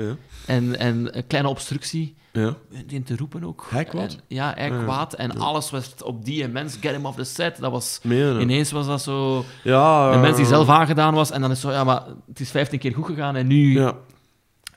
[0.45, 2.15] En, en een kleine obstructie.
[2.33, 2.55] Ja.
[2.87, 3.65] Die te roepen ook.
[3.69, 4.11] Hij kwaad?
[4.13, 4.83] En- ja, hij Ja.
[4.83, 5.13] kwaad.
[5.13, 7.57] En alles was op die mens, get him off the set.
[7.59, 7.99] Dat was...
[8.03, 9.45] Ineens was dat zo...
[9.63, 11.31] Ja, Een mens die eh, zelf aangedaan was.
[11.31, 13.73] En dan is zo, ja, maar het is 15 keer goed gegaan en nu...
[13.79, 13.95] Ja,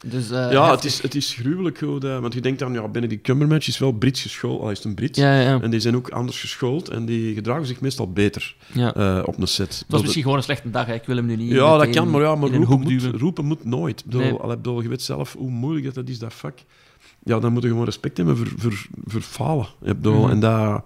[0.07, 2.03] Dus, eh, ja het, is, het is gruwelijk goed.
[2.03, 4.61] want je denkt dan, ja, Benedict Cumberbatch is wel Brits geschoold.
[4.61, 5.19] Al is het een Brits.
[5.19, 5.61] Ja, ja, ja.
[5.61, 6.89] En die zijn ook anders geschoold.
[6.89, 8.95] En die gedragen zich meestal beter Ja.
[8.95, 9.79] eh, op een set.
[9.79, 10.87] Het was misschien gewoon een slechte dag.
[10.87, 10.95] hè.
[10.95, 13.65] Ik wil hem nu niet Ja, dat kan, maar, ja, maar roepen, moet, roepen moet
[13.65, 13.99] nooit.
[14.01, 14.33] Ik bedoel, Nee.
[14.33, 16.59] ik bedoel, je weet zelf hoe moeilijk dat, dat is, dat vak.
[17.25, 19.67] Ja, dan moet je gewoon respect hebben voor, voor, voor falen.
[19.81, 20.31] Bedoel, Mhm.
[20.31, 20.83] En dat,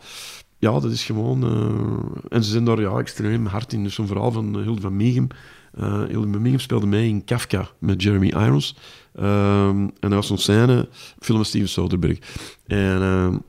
[0.58, 1.42] ja, dat is gewoon...
[1.44, 3.82] eh, en ze zijn daar ja, extreem hard in.
[3.82, 5.26] Dus zo'n verhaal van uh, Hilde van Mieghem.
[5.74, 8.76] Eh Hilde van Mieghem speelde mee in Kafka met Jeremy Irons.
[9.14, 12.20] Ehm, en dat was zo'n scène, film van Steven Soderbergh.
[12.66, 13.42] En...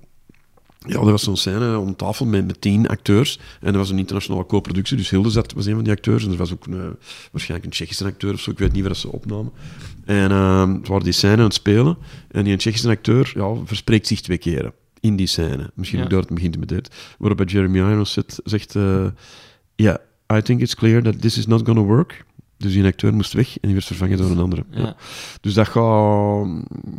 [0.88, 3.39] ja, er was zo'n scène om tafel met, met tien acteurs.
[3.61, 6.25] En er was een internationale co-productie, dus Hilde zat, was een van die acteurs.
[6.25, 6.88] En er was ook een, eh,
[7.32, 9.51] waarschijnlijk een Tsjechische acteur of zo, ik weet niet waar dat ze opnamen.
[10.05, 11.97] En ehm het waren die scène aan het spelen.
[12.32, 15.71] En die Tsjechische acteur ja, verspreekt zich twee keren in die scène.
[15.73, 16.05] Misschien Ja.
[16.05, 16.89] ook door het begint met dit.
[17.17, 18.75] Waarop Jeremy Irons zegt...
[18.75, 19.05] eh,
[19.75, 19.99] Ja,
[20.34, 22.25] I think it's clear that this is not gonna work.
[22.60, 24.64] Dus die acteur moest weg en die werd vervangen door een andere.
[24.70, 24.80] Ja.
[24.82, 24.95] Ja.
[25.41, 26.47] Dus dat gaat...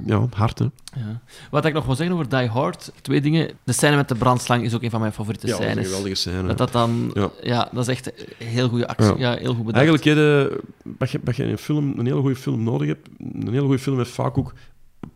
[0.06, 0.64] Ja, hard, hè.
[0.94, 1.20] Ja.
[1.50, 3.50] Wat ik nog wil zeggen over Die Hard, twee dingen.
[3.64, 5.72] De scène met de brandslang is ook een van mijn favoriete Ja, dat is een
[5.72, 5.88] scènes.
[5.88, 6.46] geweldige scène.
[6.48, 7.10] Dat dat dan...
[7.14, 7.30] Ja.
[7.42, 7.68] Ja.
[7.72, 9.16] dat is echt heel goede actie.
[9.16, 9.38] Ja, Ja.
[9.38, 9.86] heel goed bedacht.
[9.86, 10.60] Eigenlijk, je,
[10.98, 13.60] wat je, wat je in een, film, een hele goede film nodig hebt, een hele
[13.64, 14.52] goede film heeft vaak ook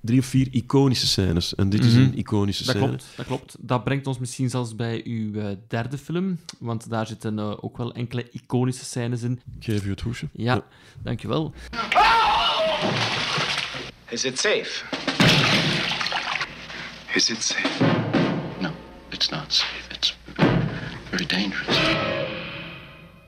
[0.05, 1.55] drie of vier iconische scènes.
[1.55, 2.03] En dit is Mhm.
[2.03, 2.89] een iconische Dat scène.
[2.89, 3.57] klopt, dat klopt.
[3.61, 7.77] Dat brengt ons misschien zelfs bij uw eh, derde film, want daar zitten eh, ook
[7.77, 9.33] wel enkele iconische scènes in.
[9.59, 10.29] Ik geef u het hoesje.
[10.33, 10.65] Ja,
[11.03, 11.53] dankjewel.
[14.11, 14.85] Is it safe?
[17.15, 17.85] Is it safe?
[18.61, 18.71] No,
[19.09, 19.89] it's not safe.
[19.93, 20.17] It's
[21.11, 21.79] very dangerous.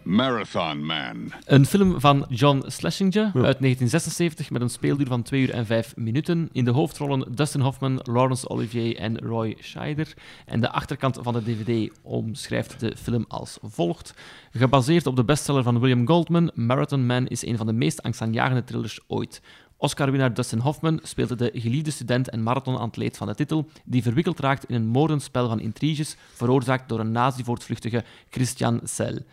[0.07, 1.32] Marathon Man.
[1.44, 5.96] Een film van John Schlesinger uit 1976 met een speelduur van 2 uur en 5
[5.96, 6.48] minuten.
[6.52, 10.14] In de hoofdrollen Dustin Hoffman, Laurence Olivier en Roy Scheider.
[10.44, 14.14] En de achterkant van de DVD omschrijft de film als volgt.
[14.50, 18.64] Gebaseerd op de bestseller van William Goldman, Marathon Man is een van de meest angstaanjagende
[18.64, 19.42] thrillers ooit.
[19.76, 24.68] Oscar-winnaar Dustin Hoffman speelde de geliefde student en marathonatleet van de titel, die verwikkeld raakt
[24.68, 29.24] in een moordenspel van intriges, veroorzaakt door een nazi-voortvluchtige Christian Sell.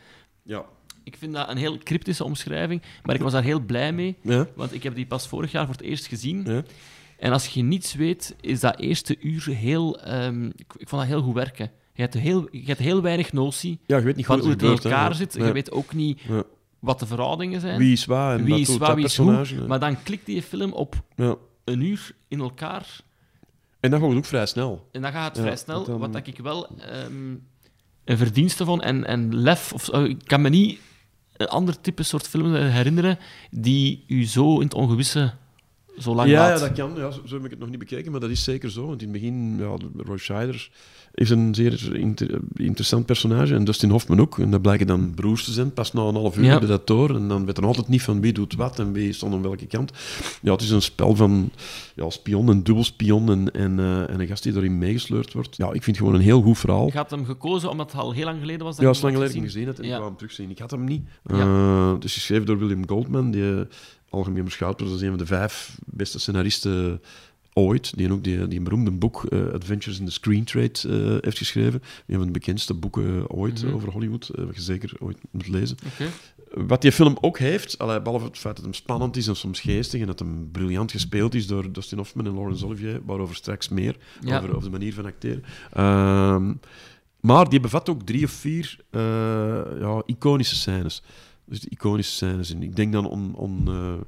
[0.43, 0.65] Ja.
[1.03, 4.47] Ik vind dat een heel cryptische omschrijving, maar ik was daar heel blij mee, Ja.
[4.55, 6.43] want ik heb die pas vorig jaar voor het eerst gezien.
[6.45, 6.63] Ja.
[7.17, 9.99] En als je niets weet, is dat eerste uur heel...
[9.99, 11.71] ehm, ik, ik vond dat heel goed werken.
[11.93, 14.61] Je hebt heel, je hebt heel weinig notie Ja, je weet niet van hoe het
[14.61, 15.33] in elkaar zit.
[15.33, 16.43] Je weet ook niet Ja.
[16.79, 17.77] wat de verhoudingen zijn.
[17.77, 19.45] Wie is waar en Wie is waar, wie is hoe.
[19.67, 21.35] Maar dan klikt die film op Ja.
[21.63, 22.99] een uur in elkaar.
[23.79, 24.87] En dan gaat het ook vrij snel.
[24.91, 25.83] En dan gaat het vrij snel.
[25.83, 27.35] dan- Wat dat ik wel ehm,
[28.05, 29.73] een verdienste vond en, en lef.
[29.73, 30.79] Of, ik kan me niet
[31.37, 33.19] een ander type soort film herinneren
[33.51, 35.33] die u zo in het ongewisse
[35.99, 36.91] zo lang Ja, dat kan.
[36.95, 38.85] Ja, zo, zo heb ik het nog niet bekeken, maar dat is zeker zo.
[38.87, 40.69] Want in het begin, ja, Roy Scheider
[41.13, 43.55] is een zeer inter- interessant personage.
[43.55, 44.39] En Dustin Hoffman ook.
[44.39, 45.73] En dat blijken dan broers te zijn.
[45.73, 46.51] Pas na een half uur Ja.
[46.51, 47.15] heb je dat door.
[47.15, 49.65] En dan weet er altijd niet van wie doet wat en wie stond aan welke
[49.65, 49.91] kant.
[50.41, 51.51] Ja, het is een spel van
[51.95, 55.55] ja, spion en dubbelspion en, en, eh, en een gast die erin meegesleurd wordt.
[55.57, 56.87] Ja, ik vind het gewoon een heel goed verhaal.
[56.87, 58.75] Ik had hem gekozen omdat het al heel lang geleden was.
[58.75, 59.89] dat Ja, is lang hem geleden gezien had en Ja.
[59.89, 60.49] ik wou hem terugzien.
[60.49, 61.01] Ik had hem niet.
[61.25, 61.35] Ja.
[61.39, 63.65] Eh, het is geschreven door William Goldman, die
[64.13, 67.01] algemeen beschouwd wordt als een van de vijf beste scenaristen
[67.53, 67.97] ooit.
[67.97, 71.37] Die ook die, die een beroemde boek, eh, Adventures in the Screen Trade, eh, heeft
[71.37, 71.81] geschreven.
[72.07, 73.67] Een van de bekendste boeken ooit Mhm.
[73.69, 75.77] eh, over Hollywood, eh, wat je zeker ooit moet lezen.
[76.53, 79.59] Wat die film ook heeft, allee, behalve het feit dat hem spannend is en soms
[79.59, 83.69] geestig en dat hem briljant gespeeld is door Dustin Hoffman en Laurence Olivier, waarover straks
[83.69, 84.37] meer, Ja.
[84.37, 85.43] over, over de manier van acteren.
[85.71, 86.53] Ehm,
[87.19, 89.01] maar die bevat ook drie of vier eh,
[89.79, 91.03] ja, iconische scènes.
[91.53, 92.51] Dus de iconische scènes.
[92.51, 92.63] in.
[92.63, 94.01] Ik denk dan on, on, eh,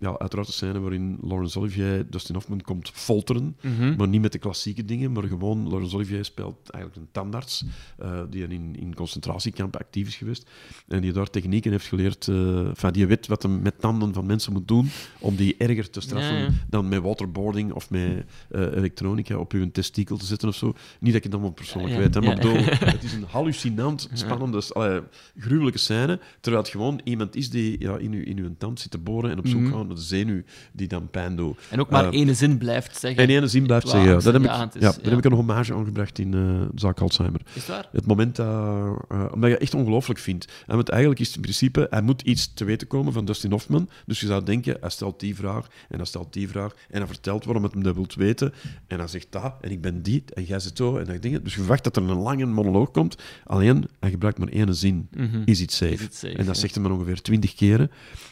[0.00, 3.56] ja, uiteraard de scène waarin Laurence Olivier Dustin Hoffman komt folteren.
[3.62, 3.96] Mhm.
[3.96, 7.64] Maar niet met de klassieke dingen, maar gewoon Laurence Olivier speelt eigenlijk een tandarts
[7.98, 10.50] eh, die in, in concentratiekampen actief is geweest
[10.88, 14.26] en die daar technieken heeft geleerd, eh van die weet wat hem met tanden van
[14.26, 14.88] mensen moet doen
[15.18, 16.48] om die erger te straffen Ja, ja.
[16.68, 20.66] dan met waterboarding of met eh, elektronica op hun testikel te zetten of zo.
[20.66, 22.56] Niet dat ik het allemaal persoonlijk Ja, weet, hè, maar bedoel,
[22.94, 25.00] het is een hallucinant spannende, allee,
[25.38, 28.90] gruwelijke scène, terwijl het gewoon iemand is die ja, in, uw, in uw tand zit
[28.90, 29.70] te boren en op zoek Mhm.
[29.72, 31.58] gaat de zenuw die dan pijn doet.
[31.70, 33.22] En ook maar Eh, één zin blijft zeggen.
[33.22, 34.08] En ene zin blijft zeggen.
[34.10, 34.14] ja.
[34.14, 35.08] Dat heb, ik, ja, daar ja.
[35.08, 37.40] heb ik een hommage aan gebracht in de zaak Alzheimer.
[37.54, 37.88] Is waar?
[37.92, 38.46] Het moment dat...
[39.08, 40.44] eh, omdat je echt ongelooflijk vindt.
[40.66, 41.86] En want eigenlijk is het in principe...
[41.90, 43.88] Hij moet iets te weten komen van Dustin Hoffman.
[44.06, 46.74] Dus je zou denken, hij stelt die vraag en hij stelt die vraag.
[46.90, 48.52] En hij vertelt waarom het hem dat wilt weten.
[48.86, 51.44] En hij zegt dat en ik ben die en jij zit zo en dat dingen.
[51.44, 53.16] Dus je verwacht dat er een lange monoloog komt.
[53.44, 55.08] Alleen, hij gebruikt maar één zin.
[55.44, 55.92] Is it safe?
[55.92, 56.60] Is it safe, en dat ja.
[56.60, 57.90] zegt hij maar ongeveer twintig keren.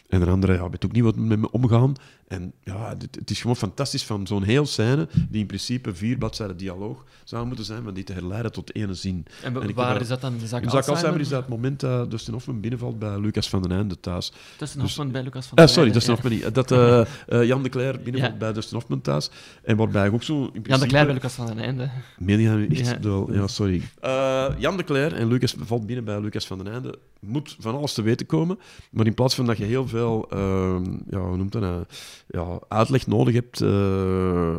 [0.09, 1.95] En een andere ja, weet ook niet wat met me omgaan.
[2.29, 6.57] En ja, het is gewoon fantastisch van zo'n heel scène, die in principe vier bladzijden
[6.57, 9.27] dialoog zou moeten zijn, maar die te herleiden tot ene zin.
[9.43, 10.39] En waar is dat dan?
[10.39, 11.21] De zaak in Zaak Alzheimer Alzheimer?
[11.21, 14.33] is dat het moment dat Dustin Hoffman binnenvalt bij Lucas van den Einde thuis.
[14.57, 16.33] Tussen Hoffman bij Lucas van Ah, der sorry, Heijden, Dustin.
[16.33, 16.55] Hoffman niet.
[16.55, 17.01] Dat eh,
[17.41, 18.39] eh, Jan de Cler binnenvalt Ja.
[18.39, 19.31] bij Dustin Hoffman thuis.
[19.63, 20.71] En waarbij ook zo in principe...
[20.71, 21.91] Jan de Cler bij Lucas van den Einde.
[22.19, 22.97] Meen je nu echt?
[23.05, 23.25] Ja.
[23.31, 23.83] Ja, sorry.
[24.01, 26.99] Eh, Jan de Cler en Lucas valt binnen bij Lucas van den Einde.
[27.21, 28.59] Moet van alles te weten komen.
[28.91, 31.87] Maar in plaats van dat je heel veel ehm, ja, hoe noemt dat,
[32.29, 33.61] ja, uitleg nodig hebt.
[33.61, 34.59] eh,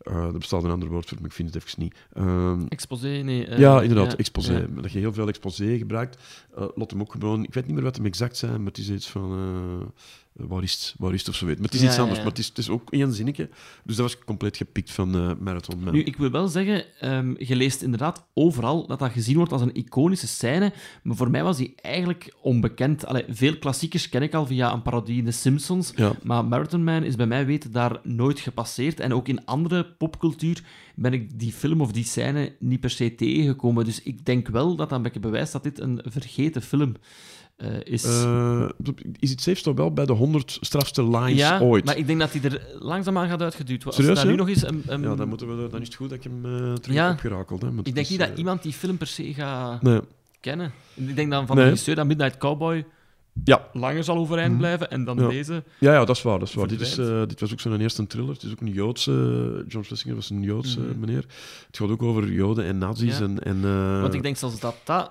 [0.00, 1.94] eh, er bestaat een ander woord voor, maar ik vind het even niet.
[2.12, 3.46] Ehm, Exposé, nee.
[3.46, 4.52] eh, ja, inderdaad, ja, exposé.
[4.52, 4.66] ja.
[4.82, 6.18] Dat je heel veel exposé gebruikt.
[6.74, 7.44] laat hem ook gewoon...
[7.44, 9.92] Ik weet niet meer wat hem exact zijn, maar het is iets van...
[10.48, 10.94] waar is het?
[10.98, 11.54] Waar is het of zo weet.
[11.56, 12.18] Maar het is Ja, iets ja, anders.
[12.18, 12.24] ja.
[12.24, 13.48] Maar het is, het is ook één zinnetje.
[13.84, 15.92] Dus dat was compleet gepikt van eh, Marathon Man.
[15.94, 19.62] Nu, ik wil wel zeggen, ehm, je leest inderdaad overal dat dat gezien wordt als
[19.62, 20.72] een iconische scène,
[21.02, 23.06] maar voor mij was die eigenlijk onbekend.
[23.06, 26.12] Allee, veel klassiekers ken ik al via een parodie in The Simpsons, Ja.
[26.22, 29.00] maar Marathon Man is bij mij weten daar nooit gepasseerd.
[29.00, 30.62] En ook in andere popcultuur
[30.94, 33.84] ben ik die film of die scène niet per se tegengekomen.
[33.84, 36.94] Dus ik denk wel dat dat een beetje bewijst dat dit een vergeten film
[37.60, 38.04] eh, is.
[38.04, 38.68] Eh,
[39.18, 41.84] is het safe toch wel bij de 100 strafste lines ja, ooit?
[41.84, 44.08] maar ik denk dat hij er langzaamaan gaat uitgeduwd worden.
[44.08, 46.08] Als daar nu nog eens een, een- Ja, dan, moeten we, dan is het goed
[46.08, 47.08] dat ik hem eh terug Ja.
[47.08, 47.20] heb.
[47.60, 50.00] Hè, want Ik denk niet dat iemand die film per se gaat Nee.
[50.40, 50.72] kennen.
[50.94, 51.64] Ik denk dan van Nee.
[51.64, 52.84] de regisseur dat Midnight Cowboy
[53.44, 53.66] Ja.
[53.72, 55.28] langer zal overeind blijven en dan Ja.
[55.28, 55.62] deze.
[55.78, 56.38] Ja, ja, dat is waar.
[56.38, 56.66] Dat is waar.
[56.66, 56.94] Dit, is,
[57.26, 58.32] dit was ook zo'n eerste thriller.
[58.32, 59.64] Het is ook een Joodse...
[59.68, 61.00] John Schlesinger was een Joodse Mhm.
[61.00, 61.24] meneer.
[61.66, 63.18] Het gaat ook over Joden en nazi's.
[63.18, 63.24] Ja.
[63.24, 65.10] En, en, Want ik denk zelfs dat dat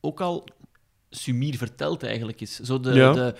[0.00, 0.48] ook al
[1.10, 2.58] sumier verteld eigenlijk is.
[2.60, 3.12] Zo de, Ja.
[3.12, 3.34] de,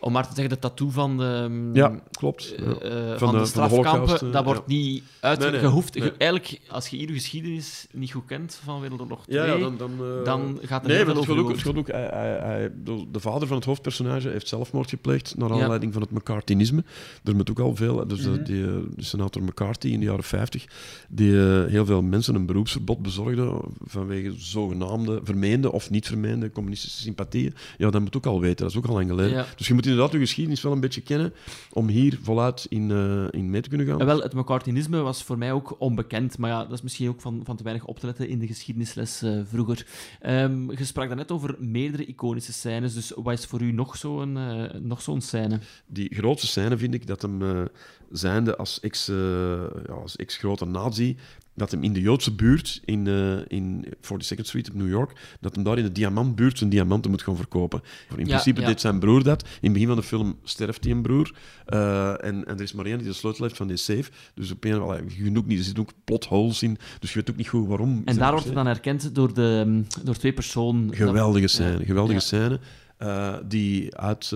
[0.00, 2.54] om maar te zeggen, de tattoo van de, mm, Ja, klopt.
[2.54, 4.74] eh, eh, van, Van de, de- van de strafkampen, eh, dat wordt ja.
[4.74, 5.94] niet uitgehoefd.
[5.94, 6.18] Nee, nee, nee.
[6.30, 9.90] Eigenlijk, als je hier de geschiedenis niet goed kent van Wereldoorlog 2, Ja, dan, dan,
[10.24, 13.04] dan gaat er nee, heel veel het over ook, het ook, hij, hij, hij- de,
[13.12, 16.84] de vader van het hoofdpersonage heeft zelfmoord gepleegd naar aanleiding van het McCarthyisme.
[17.24, 18.06] Er moet ook al veel...
[18.06, 18.32] Dus Mhm.
[18.32, 18.62] de, die,
[18.96, 20.64] de senator McCarthy in de jaren 50,
[21.08, 21.32] die
[21.68, 27.54] heel veel mensen een beroepsverbod bezorgde vanwege zogenaamde vermeende of niet vermeende communistische sympathieën.
[27.78, 28.56] Ja, dat moet ook al weten.
[28.56, 29.46] Dat is ook al lang geleden.
[29.56, 31.32] Dus je moet inderdaad je geschiedenis wel een beetje kennen
[31.72, 34.00] om hier voluit in, eh, in mee te kunnen gaan.
[34.00, 37.20] En wel, het McCarthyisme was voor mij ook onbekend, maar ja, dat is misschien ook
[37.20, 39.86] van, van te weinig op te letten in de geschiedenisles eh, vroeger.
[40.20, 44.36] Ehm je sprak daarnet over meerdere iconische scènes, dus wat is voor u nog zo'n
[44.36, 45.58] eh, nog zo'n scène?
[45.86, 47.68] die grootste scène vind ik dat hem,
[48.10, 51.16] zijnde als ex, ja, als ex-grote nazi,
[51.60, 55.54] dat hem in de Joodse buurt in, eh in 42nd Street op New York, dat
[55.54, 57.80] hem daar in de diamantbuurt zijn diamanten moet gaan verkopen.
[58.10, 58.66] In Ja, principe ja.
[58.66, 59.42] deed zijn broer dat.
[59.42, 61.34] In het begin van de film sterft die een broer.
[61.66, 64.10] eh, en, en er is maar één die de sleutel heeft van die safe.
[64.34, 64.70] Dus op een
[65.16, 66.78] je ook niet, er zitten ook plot holes in.
[66.98, 68.02] Dus je weet ook niet goed waarom.
[68.04, 70.94] En daar wordt het dan herkend door, de, mm, door twee personen.
[70.94, 72.60] Geweldige scène, geweldige scène.
[72.98, 74.28] eh, die, uit,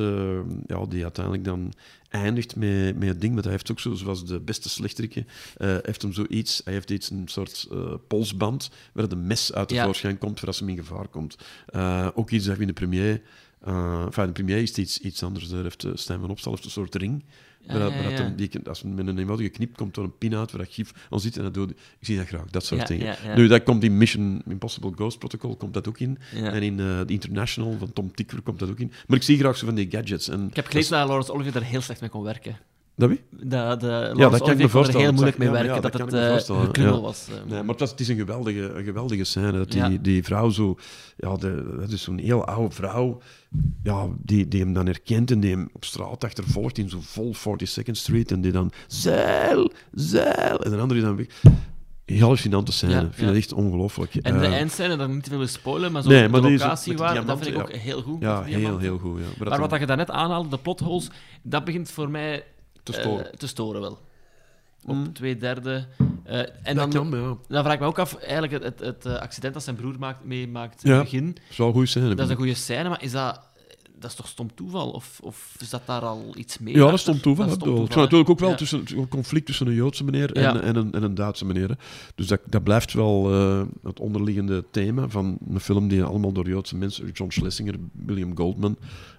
[0.66, 1.72] ja, die uiteindelijk dan
[2.15, 3.35] eindigt met, met het ding.
[3.35, 5.25] Maar hij heeft ook zo, zoals de beste slechterikke,
[5.57, 9.69] eh heeft hem zoiets, hij heeft iets, een soort eh, polsband, waar de mes uit
[9.69, 9.85] de Ja.
[9.85, 11.37] voorschijn komt voor als hem in gevaar komt.
[11.67, 13.23] Eh, ook iets dat we in de premier...
[13.65, 15.49] enfin, de premier is iets, iets anders.
[15.49, 17.25] Daar heeft Stijn van Opstal heeft een soort ring.
[17.67, 18.25] Ja, waar, ja, waar dat ja.
[18.25, 20.73] hem- die, als men met een eenvoudige knip komt door een pin uit, waar dat
[20.75, 21.71] gif aan zit en dat doet.
[21.71, 23.07] Ik zie dat graag, dat soort Ja, dingen.
[23.07, 23.37] ja, ja.
[23.37, 26.19] Nu, dat komt in Mission Impossible Ghost Protocol komt dat ook in.
[26.35, 26.53] Ja.
[26.53, 28.93] En in eh The International van Tom Tickwer komt dat ook in.
[29.07, 30.29] Maar ik zie graag zo van die gadgets.
[30.29, 32.57] En Ik heb gelezen dat Laurence Olivier daar heel slecht mee kon werken.
[32.97, 33.20] Dat wie?
[33.30, 35.01] De Laurence dat kan ik me er voorstellen.
[35.03, 36.95] heel moeilijk Ja, mee ja, werken, dat dat, kan het ik me eh, voorstellen, gekrummel
[36.97, 37.01] ja.
[37.01, 37.28] was.
[37.28, 37.34] eh.
[37.51, 39.53] Nee, maar het, was, het is een geweldige, een geweldige scène.
[39.53, 39.88] Dat die, Ja.
[40.03, 40.76] die vrouw zo...
[41.16, 43.20] Ja, de, dat is zo'n heel oude vrouw
[43.82, 47.34] ja, die, die hem dan herkent en die hem op straat achtervolgt in zo vol
[47.59, 48.30] 42nd Street.
[48.32, 48.70] En die dan...
[48.86, 49.70] Zeil!
[49.92, 50.61] Zeil!
[50.61, 51.26] En de andere die dan weg...
[52.05, 52.92] Heel hallucinante scène.
[52.92, 53.26] Ja, ik vind ja.
[53.26, 54.14] het echt ongelooflijk.
[54.14, 56.51] En de Eh, eindscène, dat niet te veel willen spoilen, maar zo Nee, maar de
[56.51, 57.78] locatie waar, dat vind ik ook ja.
[57.78, 58.20] heel goed.
[58.20, 59.18] Ja, heel, heel goed.
[59.18, 59.24] Ja.
[59.24, 61.11] Maar dat Maar wat je daarnet aanhaalde, de plotholes,
[61.42, 62.45] dat begint voor mij
[62.85, 63.39] te eh, storen.
[63.39, 63.99] te storen wel.
[64.87, 65.12] Op Mm.
[65.12, 65.87] twee derde.
[66.24, 67.37] Eh, en Dat dan, kan, maar ja.
[67.49, 69.99] dan vraag ik me ook af, eigenlijk het, het, het eh, accident dat zijn broer
[69.99, 70.97] maakt, meemaakt in Ja.
[70.97, 72.14] het begin, Dat is wel een goede scène.
[72.14, 73.41] dat is een goede scène, maar is dat...
[74.05, 74.91] dat is toch stom toeval?
[74.91, 77.01] Of, of is dat daar al iets meer Ja, dat achter?
[77.01, 77.45] stond toeval.
[77.45, 78.57] Dat is stom Het toeval, natuurlijk ook wel ja.
[78.57, 80.61] tussen, een conflict tussen een Joodse meneer en, Ja.
[80.61, 81.69] en, een, en een Duitse meneer.
[81.69, 81.75] hè.
[82.15, 86.49] Dus dat, dat blijft wel eh, het onderliggende thema van een film die allemaal door
[86.49, 88.77] Joodse mensen, John Schlesinger, William Goldman,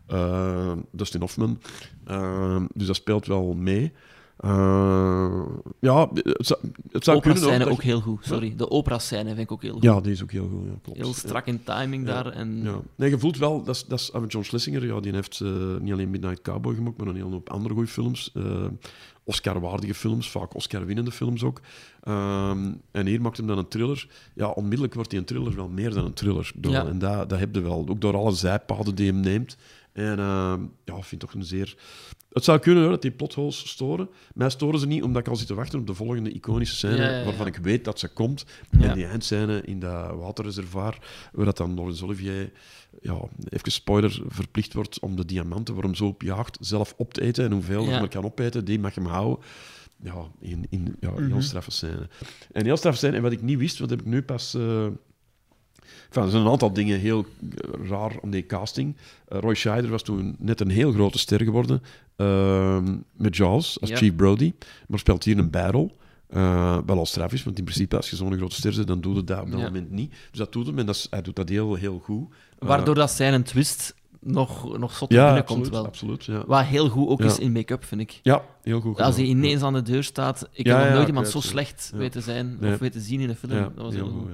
[0.07, 1.59] eh, Dustin Hoffman,
[2.05, 3.91] eh, dus dat speelt wel mee.
[4.37, 5.41] Eh,
[5.79, 6.59] ja, het zou,
[6.91, 8.53] het zou kunnen Opera-scène dat ook heel goed, sorry.
[8.57, 9.83] De opera-scène vind ik ook heel goed.
[9.83, 10.65] Ja, die is ook heel goed.
[10.65, 10.99] Ja, klopt.
[10.99, 12.13] Heel strak in timing Ja.
[12.23, 12.31] daar.
[12.33, 12.61] En...
[12.63, 12.79] Ja.
[12.95, 15.49] Nee, je voelt wel, dat is, dat is ah, John Schlesinger, ja, die heeft eh,
[15.79, 18.31] niet alleen Midnight Cowboy gemaakt, maar een hele hoop andere goede films.
[18.33, 18.65] eh,
[19.27, 21.61] Oscar-waardige films, vaak Oscar-winnende films ook.
[22.03, 24.07] Ehm, en hier maakt hem dan een thriller.
[24.33, 26.51] Ja, onmiddellijk wordt die een thriller wel meer dan een thriller.
[26.55, 26.73] Door.
[26.75, 29.57] En dat, dat heb je wel, ook door alle zijpaden die hem neemt.
[29.95, 31.75] En ehm, ja, ik vind toch een zeer...
[32.31, 34.09] Het zou kunnen hoor, dat die plotholes storen.
[34.33, 36.95] Mij storen ze niet, omdat ik al zit te wachten op de volgende iconische scène,
[36.95, 37.23] Ja, ja, ja.
[37.23, 38.45] waarvan ik weet dat ze komt.
[38.79, 40.97] En die eindscène in dat waterreservoir,
[41.33, 42.51] waar dat dan Laurence Olivier,
[43.01, 43.19] ja,
[43.49, 47.21] even spoiler, verplicht wordt om de diamanten, waar hem zo op jaagt, zelf op te
[47.21, 47.45] eten.
[47.45, 49.45] En hoeveel hij maar kan opeten, die mag hem houden.
[50.03, 52.09] Ja, in, in ja, heel straffe scène.
[52.51, 54.53] En heel straffe scène, en wat ik niet wist, wat heb ik nu pas...
[54.53, 54.87] eh,
[56.15, 58.95] Enfin, er zijn een aantal dingen heel eh, raar aan die casting.
[59.27, 61.81] Eh, Roy Scheider was toen net een heel grote ster geworden
[62.15, 63.95] ehm, met Jaws als Ja.
[63.95, 64.53] Chief Brody,
[64.87, 65.97] maar speelt hier een bijrol.
[66.29, 69.01] Eh, wel al straf is, want in principe als je zo'n grote ster bent, dan
[69.01, 69.65] doe je dat op dat Ja.
[69.65, 70.09] moment niet.
[70.11, 72.33] Dus dat doet hem en dat is- hij doet dat heel, heel goed.
[72.59, 75.85] Waardoor dat zijn een twist nog, nog zot ja, binnenkomt absoluut, wel.
[75.85, 76.43] absoluut ja.
[76.47, 77.25] Wat heel goed ook Ja.
[77.25, 78.19] is in make-up, vind ik.
[78.23, 80.47] ja, heel goed Als hij ineens aan de deur staat.
[80.51, 82.73] Ik heb nog nooit iemand zo het, slecht weten zijn Nee.
[82.73, 83.51] of weten zien in een film.
[83.53, 84.29] Ja, dat was heel goed.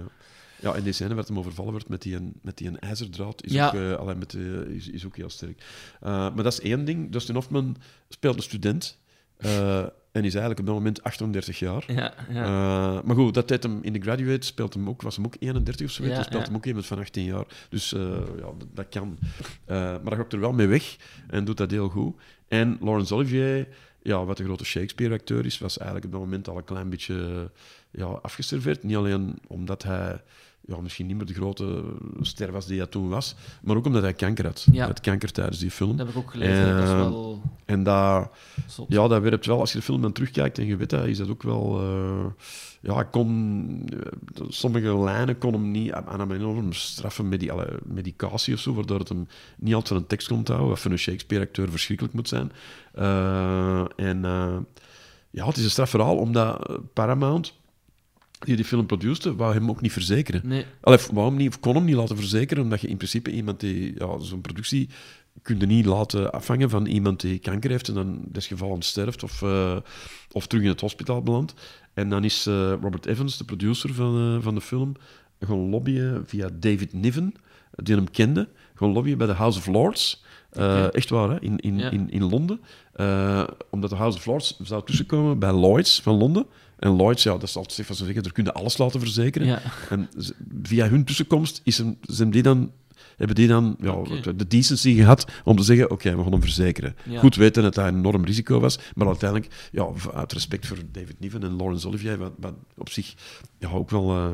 [0.61, 3.67] Ja, en die scène waar hem overvallen wordt met die, met die ijzerdraad is, Ja.
[3.67, 5.63] ook, eh, allee, met, de- is, is ook heel sterk.
[6.01, 7.11] Eh, maar dat is één ding.
[7.11, 7.75] Dustin Hoffman
[8.09, 8.99] speelt een student
[9.37, 9.79] eh,
[10.11, 11.83] en is eigenlijk op dat moment 38 jaar.
[11.87, 12.43] Ja, ja.
[12.43, 15.35] Eh, maar goed, dat tijd hem in The Graduate speelt hem ook, was hem ook
[15.39, 16.05] 31 of zo.
[16.05, 17.45] Ja, speelt hem ook iemand van 18 jaar.
[17.69, 18.01] Dus eh,
[18.37, 19.17] ja, dat, dat kan.
[19.65, 20.95] Eh, maar dat gaat er wel mee weg
[21.27, 22.15] en doet dat heel goed.
[22.47, 23.67] En Laurence Olivier,
[24.03, 27.51] ja, wat een grote Shakespeare-acteur is, was eigenlijk op dat moment al een klein beetje
[27.91, 28.83] ja, afgeserveerd.
[28.83, 30.21] Niet alleen omdat hij
[30.65, 31.83] ja, misschien niet meer de grote
[32.21, 34.63] ster was die hij toen was, maar ook omdat hij kanker had.
[34.71, 34.77] Ja.
[34.77, 35.97] Hij had kanker tijdens die film.
[35.97, 36.75] Dat heb ik ook gelezen.
[36.75, 38.29] dat is Eh, wel En dat,
[38.67, 38.85] zot.
[38.89, 41.17] ja, dat werpt wel, als je de film dan terugkijkt en je weet dat, is
[41.17, 41.79] dat ook wel...
[41.81, 42.25] eh,
[42.81, 43.85] ja, kon...
[44.35, 48.59] eh, sommige lijnen kon hem niet aan hem enorm straffen met die alle medicatie of
[48.59, 51.69] zo, waardoor het hem niet altijd van een tekst kon houden, wat voor een Shakespeare-acteur
[51.69, 52.51] verschrikkelijk moet zijn.
[52.93, 54.21] Eh, en
[55.31, 57.53] ja, het is een straf verhaal, omdat Paramount,
[58.45, 60.41] die die film produceerde, wou hem ook niet verzekeren.
[60.43, 60.65] Nee.
[60.81, 63.93] Allee, wou hem niet, kon hem niet laten verzekeren, omdat je in principe iemand die
[63.97, 64.89] ja, zo'n productie
[65.41, 69.41] kun je niet laten afhangen van iemand die kanker heeft en dan desgevallen sterft of,
[69.41, 69.75] eh,
[70.31, 71.53] of terug in het hospitaal belandt.
[71.93, 74.93] En dan is eh, Robert Evans, de producer van, eh, van de film,
[75.39, 77.33] gaan lobbyen via David Niven,
[77.71, 80.23] die hem kende, gaan lobbyen bij de House of Lords.
[80.91, 81.41] Echt waar, hè?
[81.41, 81.89] In, in, Ja.
[81.89, 82.59] in, in Londen.
[83.69, 86.45] Omdat de House of Lords zou tussenkomen bij Lloyds van Londen.
[86.81, 89.47] En Lloyds, ja, dat is altijd van zeggen, daar kun je alles laten verzekeren.
[89.47, 89.61] Ja.
[89.89, 90.09] En
[90.63, 92.71] via hun tussenkomst is hem, zijn die dan,
[93.17, 94.03] hebben die dan ja,
[94.35, 96.95] de decency gehad om te zeggen, oké, we gaan hem verzekeren.
[97.09, 97.19] Ja.
[97.19, 101.19] Goed weten dat dat een enorm risico was, maar uiteindelijk, ja, uit respect voor David
[101.19, 103.13] Niven en Laurence Olivier, wat, wat op zich
[103.59, 104.33] ja, ook wel eh,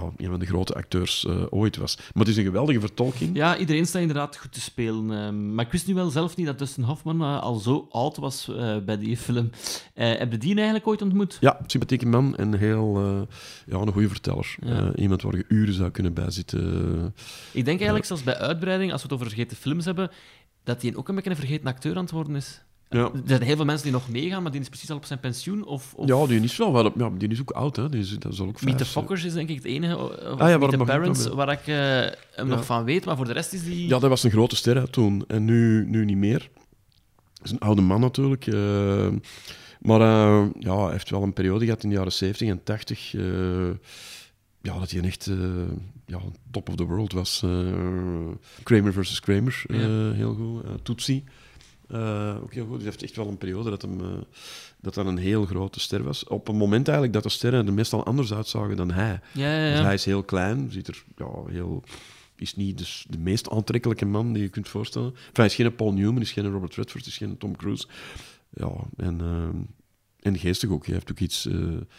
[0.00, 1.96] ja, een van de grote acteurs eh, ooit was.
[1.96, 3.36] Maar het is een geweldige vertolking.
[3.36, 5.10] Ja, iedereen staat inderdaad goed te spelen.
[5.10, 8.16] ehm, maar ik wist nu wel zelf niet dat Dustin Hoffman eh, al zo oud
[8.16, 9.50] was eh, bij die film.
[9.94, 11.36] Eh heb je die eigenlijk ooit ontmoet?
[11.40, 13.36] Ja, sympathieke man en heel, eh,
[13.66, 14.56] ja, een goede verteller.
[14.60, 14.92] Ja.
[14.92, 17.14] Eh, iemand waar je uren zou kunnen bijzitten.
[17.52, 20.10] Ik denk eigenlijk zelfs bij uitbreiding, als we het over vergeten films hebben,
[20.64, 22.62] dat hij ook een beetje een vergeten acteur aan het worden is.
[22.90, 22.98] Ja.
[23.04, 25.20] Er zijn heel veel mensen die nog meegaan, maar die is precies al op zijn
[25.20, 25.64] pensioen.
[25.66, 27.88] Of, of Ja, die is wel wel, ja, die is ook oud, hè.
[27.88, 29.98] Die is, dat ook Meet the Fockers is denk ik het enige.
[29.98, 32.54] Of ja, Meet the hem nog Parents, waar ik eh, hem Ja.
[32.54, 33.04] nog van weet.
[33.04, 33.88] Maar voor de rest is die...
[33.88, 35.24] Ja, dat was een grote ster hè, toen.
[35.28, 36.48] En nu, nu niet meer.
[37.34, 38.46] Dat is een oude man natuurlijk.
[38.46, 39.08] eh,
[39.80, 43.14] maar eh, ja, hij heeft wel een periode gehad in de jaren 70 en 80.
[43.14, 43.22] eh,
[44.62, 45.36] ja, dat hij een echt eh,
[46.06, 46.18] ja,
[46.50, 47.42] top of the world was.
[47.44, 47.50] eh
[48.62, 50.12] Kramer versus Kramer, eh, Ja.
[50.12, 50.64] heel goed.
[50.64, 51.24] Eh, Tootsie,
[51.88, 52.72] eh, ook heel goed.
[52.74, 54.00] Dus hij heeft echt wel een periode dat hem...
[54.00, 54.06] eh,
[54.80, 56.24] dat dat een heel grote ster was.
[56.24, 59.20] Op een moment eigenlijk dat de sterren er meestal anders uitzagen dan hij.
[59.32, 59.84] Ja, ja, Dus ja.
[59.84, 61.82] hij is heel klein, ziet er ja, heel,
[62.36, 65.08] is niet dus de meest aantrekkelijke man die je kunt voorstellen.
[65.08, 67.86] Enfin, hij is geen Paul Newman, is geen Robert Redford, is geen Tom Cruise.
[68.50, 69.60] Ja, en, eh,
[70.20, 70.84] en geestig ook.
[70.84, 71.48] Hij heeft ook iets...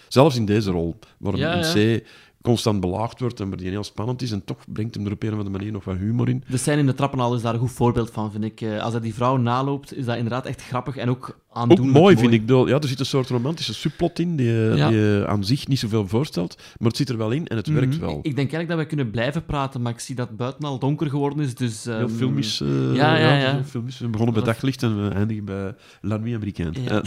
[0.08, 2.06] zelfs in deze rol, waar in C
[2.48, 4.32] constant belaagd wordt en waar die heel spannend is.
[4.32, 6.44] En toch brengt hem er op een of andere manier nog wat humor in.
[6.50, 8.62] De scène in de trappenhal is daar een goed voorbeeld van, vind ik.
[8.62, 11.98] Eh, Als hij die vrouw naloopt, is dat inderdaad echt grappig en ook Ook aandoenlijk
[11.98, 12.42] mooi, vind ik.
[12.50, 14.90] Ja, er zit een soort romantische subplot in die, eh, Ja.
[14.90, 16.56] die eh, aan zich niet zoveel voorstelt.
[16.78, 18.00] Maar het zit er wel in en het werkt Mhm.
[18.00, 18.18] wel.
[18.18, 20.80] Ik denk eigenlijk dat we kunnen blijven praten, maar ik zie dat het buiten al
[20.80, 21.84] donker geworden is, dus...
[21.86, 22.58] Heel ehm, filmisch.
[22.94, 23.98] ja, ja, filmisch.
[24.00, 26.82] We begonnen bij daglicht en we eindigen bij La Nuit Américaine.
[26.84, 27.02] Ja,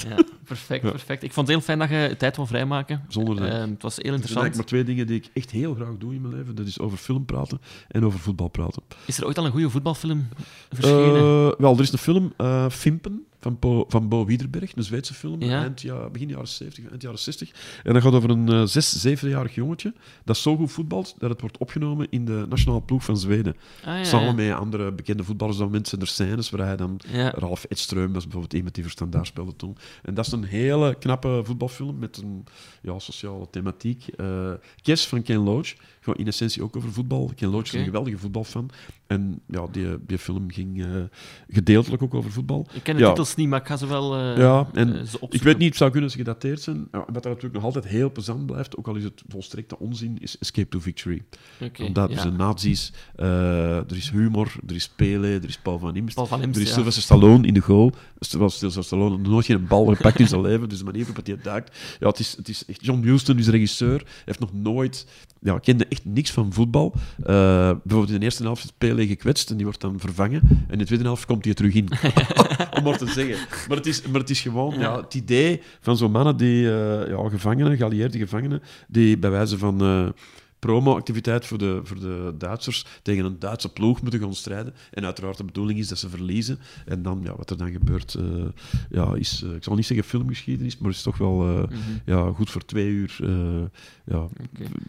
[0.45, 1.23] perfect, perfect.
[1.23, 3.03] Ik vond het heel fijn dat je tijd wil vrijmaken.
[3.09, 3.45] Zonder dat.
[3.49, 4.43] Ehm, het was heel Er zijn interessant.
[4.43, 6.55] eigenlijk maar twee dingen die ik echt heel graag doe in mijn leven.
[6.55, 8.83] Dat is over film praten en over voetbal praten.
[9.07, 10.29] Is er ooit al een goede voetbalfilm
[10.71, 11.15] verschenen?
[11.15, 15.15] Eh, wel, er is een film, eh, Fimpen, van, Bo, van Bo Wiederberg, een Zweedse
[15.15, 15.63] film, Ja.
[15.63, 17.51] eind, ja, begin jaren 70, eind jaren 60.
[17.83, 21.41] En dat gaat over een eh, zes, zevenjarig jongetje dat zo goed voetbalt dat het
[21.41, 23.57] wordt opgenomen in de nationale ploeg van Zweden.
[23.85, 25.59] Ah, ja, Samen met andere bekende voetballers.
[25.59, 27.01] Dan mensen er scènes waar hij dan...
[27.35, 29.77] Ralf Edström was bijvoorbeeld iemand die verstandaar speelde toen.
[30.03, 32.45] En dat is een hele knappe voetbalfilm met een
[32.83, 34.07] ja, sociale thematiek.
[34.17, 35.75] Eh Kes van Ken Loach,
[36.17, 37.33] in essentie ook over voetbal.
[37.37, 38.71] Ken Loach is een geweldige voetbalfan.
[39.07, 40.87] En ja, die, die film ging eh,
[41.49, 42.67] gedeeltelijk ook over voetbal.
[42.73, 43.09] Ik ken de ja.
[43.09, 45.69] titels niet, maar ik ga ze wel eh, Ja, en eh, ze ik weet niet,
[45.69, 46.89] het zou kunnen ze gedateerd zijn.
[46.93, 50.19] Ja, wat er natuurlijk nog altijd heel plezant blijft, ook al is het volstrekte onzin,
[50.21, 51.23] is Escape to Victory.
[51.61, 55.79] Oké, Omdat er zijn nazi's, eh, er is humor, er is Pele, er is Paul
[55.79, 56.73] van Imst, Paul van Imst, er is.
[56.73, 57.93] Sylvester Stallone in de goal.
[58.19, 61.39] Sylvester Stallone nog nooit geen bal gepakt in zijn leven, dus de manier waarop hij
[61.43, 61.79] duikt.
[62.01, 62.85] Ja, het is, het is echt...
[62.85, 65.07] John Huston is regisseur, heeft nog nooit...
[65.43, 66.95] Ja, kende echt niks van voetbal.
[66.95, 67.25] Eh,
[67.83, 70.41] bijvoorbeeld in de eerste helft is Pele gekwetst en die wordt dan vervangen.
[70.49, 71.89] En in de tweede helft komt hij er terug in.
[72.77, 73.37] Om maar te zeggen.
[73.69, 77.09] Maar het is, maar het is gewoon ja, het idee van zo'n mannen die, eh,
[77.09, 80.09] ja, gevangenen, geallieerde gevangenen, die bij wijze van eh,
[80.61, 84.75] promo-activiteit voor de, voor de Duitsers tegen een Duitse ploeg moeten gaan strijden.
[84.91, 86.59] En uiteraard de bedoeling is dat ze verliezen.
[86.87, 88.25] En dan, ja, wat er dan gebeurt, eh,
[88.91, 91.77] ja, is, eh, ik zal niet zeggen filmgeschiedenis, maar is toch wel eh, Mhm.
[92.05, 93.19] ja, goed voor twee uur.
[94.05, 94.27] ja,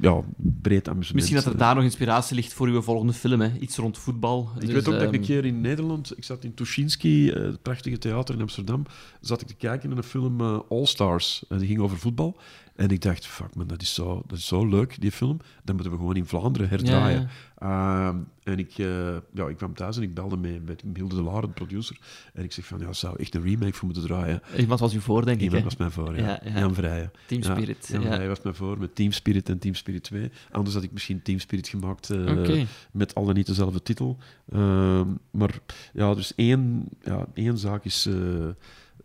[0.02, 1.14] ja, breed amusement.
[1.14, 3.58] Misschien dat er daar nog inspiratie ligt voor uw volgende film, hè?
[3.60, 4.50] iets rond voetbal.
[4.56, 7.32] Ik Dus, weet ook dat ik ehm, een keer in Nederland, ik zat in Tuschinski,
[7.32, 8.86] het prachtige theater in Amsterdam,
[9.22, 11.44] zat ik te kijken naar een film eh, All Stars.
[11.50, 12.38] En die ging over voetbal.
[12.76, 15.38] En ik dacht, fuck man, dat is, zo, dat is zo leuk, die film.
[15.64, 17.30] Dat moeten we gewoon in Vlaanderen herdraaien.
[17.58, 21.22] Ehm, en ik, eh, ja, ik kwam thuis en ik belde met, met Hilde de
[21.22, 21.98] Laar, de producer.
[22.34, 24.42] En ik zeg van, ja, zou echt een remake voor moeten draaien.
[24.58, 25.44] Iemand was u voor, denk ik.
[25.44, 26.26] Iemand was mij voor, ja.
[26.26, 26.60] Ja, ja.
[26.60, 27.12] Jan Vrijen.
[27.28, 28.08] Team Ja, Spirit, Jan ja.
[28.08, 30.32] Vrijen was mij voor met Team Spirit en Team Spirit 2.
[30.52, 32.66] Anders had ik misschien Team Spirit gemaakt Oké.
[32.92, 34.18] met al dan niet dezelfde titel.
[34.52, 35.60] Ehm, maar
[35.94, 38.10] ja, dus één, ja, één zaak is...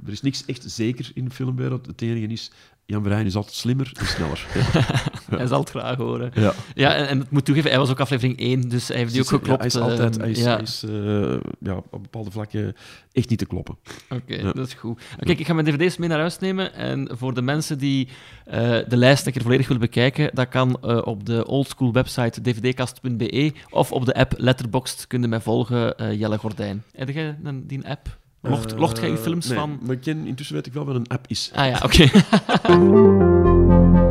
[0.00, 1.86] eh, er is niks echt zeker in de filmwereld.
[1.86, 2.50] Het enige is,
[2.86, 4.46] Jan Vrijen is altijd slimmer en sneller.
[5.36, 6.30] Hij zal het graag horen.
[6.34, 6.52] Ja.
[6.74, 9.22] Ja, en, en ik moet toegeven, hij was ook aflevering 1, dus hij heeft die
[9.22, 9.58] ook Ja, geklopt.
[9.58, 10.52] hij is altijd ehm, hij is, ja.
[10.54, 12.74] hij is, eh, ja, op bepaalde vlakken
[13.12, 13.76] echt niet te kloppen.
[14.08, 15.02] Oké, dat is goed.
[15.18, 16.74] Kijk, ik ga mijn dvd's mee naar huis nemen.
[16.74, 18.08] En voor de mensen die
[18.44, 22.40] eh, de lijst een keer volledig willen bekijken, dat kan eh, op de oldschool website
[22.40, 26.82] dvdkast.be of op de app Letterboxd kunnen mij volgen, eh, Jelle Gordijn.
[26.92, 27.36] Heb jij
[27.66, 28.18] die app?
[28.48, 29.78] Locht, uh, mocht je eh, films van...
[29.82, 31.50] maar ik intussen weet ik wel wat een app is.
[31.54, 32.08] Ah ja, oké.